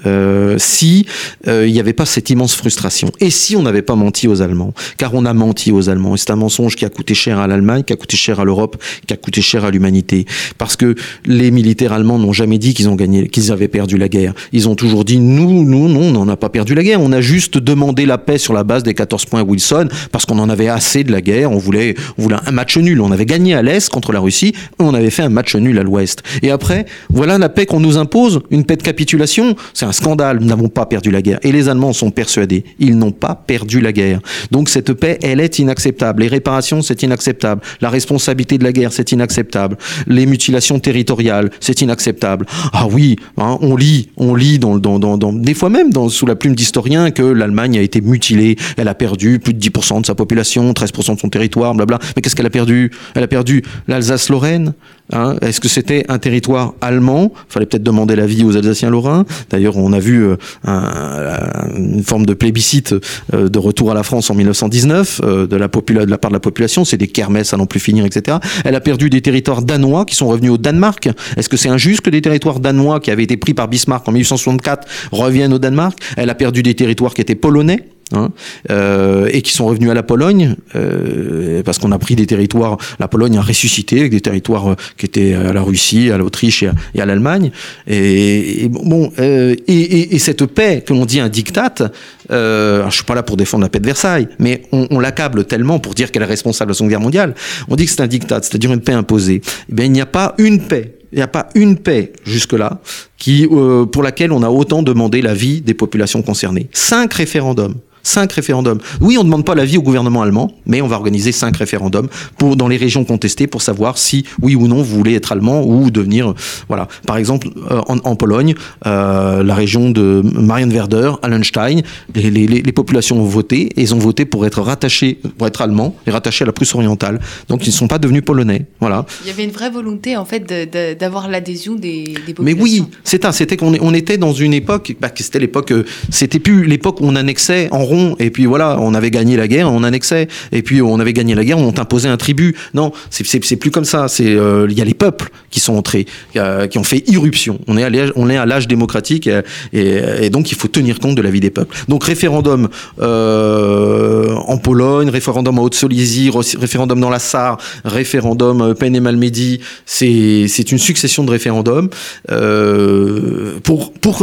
[0.58, 1.06] si
[1.46, 3.10] il n'y avait pas cette immense frustration.
[3.20, 6.14] Et si on n'avait pas menti aux Allemands, car on a menti aux Allemands.
[6.14, 8.44] Et c'est un mensonge qui a coûté cher à l'Allemagne, qui a coûté cher à
[8.44, 10.26] l'Europe, qui a coûté cher à l'humanité.
[10.58, 10.94] Parce que
[11.24, 14.34] les militaires allemands n'ont jamais dit qu'ils ont gagné, qu'ils avaient perdu la guerre.
[14.52, 17.00] Ils ont toujours dit nous, nous, non, on n'en a pas perdu la guerre.
[17.00, 20.38] On a juste demandé la paix sur la base des 14 points Wilson parce qu'on
[20.38, 21.50] en avait assez de la guerre.
[21.50, 23.00] On voulait, on voulait un match nul.
[23.00, 25.82] On avait gagné à l'est contre la Russie, on avait fait un match nul à
[25.82, 26.22] l'ouest.
[26.42, 29.56] Et après, voilà la paix qu'on nous impose, une paix de capitulation.
[29.74, 30.38] C'est un scandale.
[30.40, 31.38] Nous n'avons pas perdu la guerre.
[31.42, 34.20] Et les Allemands sont persuadés, ils n'ont pas perdu la guerre.
[34.50, 36.22] Donc cette paix, elle est inacceptable.
[36.22, 37.59] Les réparations, c'est inacceptable.
[37.80, 39.76] La responsabilité de la guerre, c'est inacceptable.
[40.06, 42.46] Les mutilations territoriales, c'est inacceptable.
[42.72, 46.08] Ah oui, hein, on lit, on lit dans, dans, dans, dans, des fois même dans,
[46.08, 50.00] sous la plume d'historiens que l'Allemagne a été mutilée, elle a perdu plus de 10%
[50.02, 51.98] de sa population, 13% de son territoire, blabla.
[52.14, 52.90] Mais qu'est-ce qu'elle a perdu?
[53.14, 54.74] Elle a perdu l'Alsace-Lorraine.
[55.12, 57.32] Hein Est-ce que c'était un territoire allemand?
[57.48, 59.24] Fallait peut-être demander l'avis aux Alsaciens lorrains.
[59.50, 62.94] D'ailleurs, on a vu euh, un, une forme de plébiscite
[63.34, 66.30] euh, de retour à la France en 1919 euh, de, la popula de la part
[66.30, 66.84] de la population.
[66.84, 68.38] C'est des kermesses à n'en plus finir, etc.
[68.64, 71.08] Elle a perdu des territoires danois qui sont revenus au Danemark.
[71.36, 74.12] Est-ce que c'est injuste que des territoires danois qui avaient été pris par Bismarck en
[74.12, 75.98] 1864 reviennent au Danemark?
[76.16, 77.84] Elle a perdu des territoires qui étaient polonais.
[78.12, 78.30] Hein,
[78.70, 82.76] euh, et qui sont revenus à la Pologne euh, parce qu'on a pris des territoires.
[82.98, 87.00] La Pologne a ressuscité avec des territoires qui étaient à la Russie, à l'Autriche et
[87.00, 87.52] à, l'Allemagne.
[87.86, 91.92] Et, bon, euh, et, et, et, cette paix que l'on dit un diktat,
[92.32, 95.44] euh, je suis pas là pour défendre la paix de Versailles, mais on, on l'accable
[95.44, 97.34] tellement pour dire qu'elle est responsable de la Seconde Guerre mondiale.
[97.68, 99.40] On dit que c'est un diktat, c'est-à-dire une paix imposée.
[99.70, 102.80] Eh bien, il n'y a pas une paix il n'y a pas une paix jusque-là
[103.18, 106.68] qui, euh, pour laquelle on a autant demandé l'avis des populations concernées.
[106.72, 107.74] Cinq référendums.
[108.02, 108.78] Cinq référendums.
[109.00, 112.08] Oui, on ne demande pas l'avis au gouvernement allemand, mais on va organiser cinq référendums
[112.38, 115.62] pour, dans les régions contestées pour savoir si, oui ou non, vous voulez être allemand
[115.64, 116.34] ou devenir.
[116.68, 116.88] Voilà.
[117.06, 118.54] Par exemple, euh, en, en, Pologne,
[118.86, 121.82] euh, la région de Marienwerder, Allenstein,
[122.14, 125.62] les, les, les, populations ont voté et ils ont voté pour être rattachés, pour être
[125.62, 127.20] allemands et rattachés à la Prusse orientale.
[127.48, 128.66] Donc, ils ne sont pas devenus polonais.
[128.80, 129.06] Voilà.
[129.24, 130.52] Il y avait une vraie volonté, en fait,
[130.98, 132.44] d'avoir l'adhésion des, des, populations.
[132.44, 135.72] Mais oui, c'est un, c'était qu'on on était dans une époque, bah, c'était l'époque,
[136.10, 137.84] c'était plus l'époque où on annexait en
[138.18, 141.34] et puis voilà, on avait gagné la guerre, on annexait et puis on avait gagné
[141.34, 142.56] la guerre, on imposait un tribut.
[142.74, 144.08] Non, c'est plus comme ça.
[144.08, 147.58] C'est il euh, y a les peuples qui sont entrés, euh, qui ont fait irruption.
[147.66, 149.28] On est à l'âge, on est à l'âge démocratique
[149.72, 151.76] et, donc il faut tenir compte de la vie des peuples.
[151.88, 152.68] Donc référendum
[153.00, 159.60] euh, en Pologne, référendum en Haute-Silésie, référendum dans la Sarre, référendum Pen et Malmedy.
[159.86, 161.90] C'est c'est une succession de référendums
[162.30, 164.18] euh, pour pour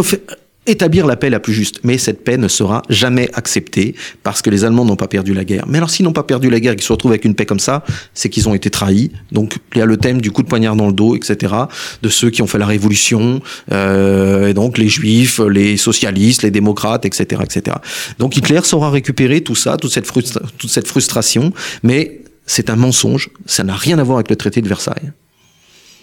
[0.68, 1.80] établir la paix la plus juste.
[1.84, 5.46] Mais cette paix ne sera jamais acceptée parce que les Allemands n'ont pas perdu la
[5.46, 5.66] guerre.
[5.68, 7.60] Mais alors s'ils n'ont pas perdu la guerre qu'ils se retrouvent avec une paix comme
[7.60, 9.12] ça, c'est qu'ils ont été trahis.
[9.32, 11.54] Donc il y a le thème du coup de poignard dans le dos, etc.
[12.02, 13.42] De ceux qui ont fait la révolution,
[13.72, 17.78] euh, et donc les juifs, les socialistes, les démocrates, etc., etc.
[18.20, 21.54] Donc Hitler saura récupérer tout ça, toute cette, toute cette frustration,
[21.84, 23.30] mais c'est un mensonge.
[23.46, 25.12] Ça n'a rien à voir avec le traité de Versailles.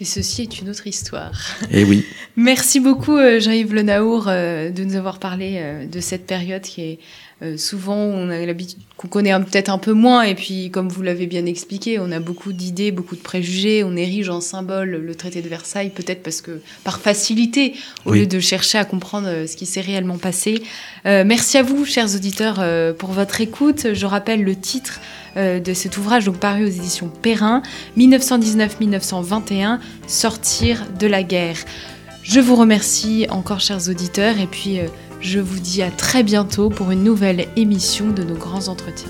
[0.01, 1.40] Et ceci est une autre histoire.
[1.70, 2.05] Eh oui.
[2.36, 6.62] Merci beaucoup, euh, Jean-Yves Le Naour, euh, de nous avoir parlé euh, de cette période
[6.62, 6.99] qui est
[7.57, 10.22] souvent, on a l'habitude qu'on connaît peut-être un peu moins.
[10.22, 13.84] Et puis, comme vous l'avez bien expliqué, on a beaucoup d'idées, beaucoup de préjugés.
[13.84, 17.74] On érige en symbole le traité de Versailles, peut-être parce que par facilité,
[18.05, 20.62] au lieu de chercher à comprendre ce qui s'est réellement passé.
[21.05, 22.64] merci à vous, chers auditeurs,
[22.97, 23.95] pour votre écoute.
[23.95, 25.01] Je rappelle le titre
[25.36, 27.62] euh, de cet ouvrage, donc paru aux éditions Perrin,
[27.99, 31.57] 1919-1921, Sortir de la guerre.
[32.22, 34.86] Je vous remercie encore, chers auditeurs, et puis euh,
[35.25, 39.09] je vous dis à très bientôt pour une nouvelle émission de nos grands entretiens.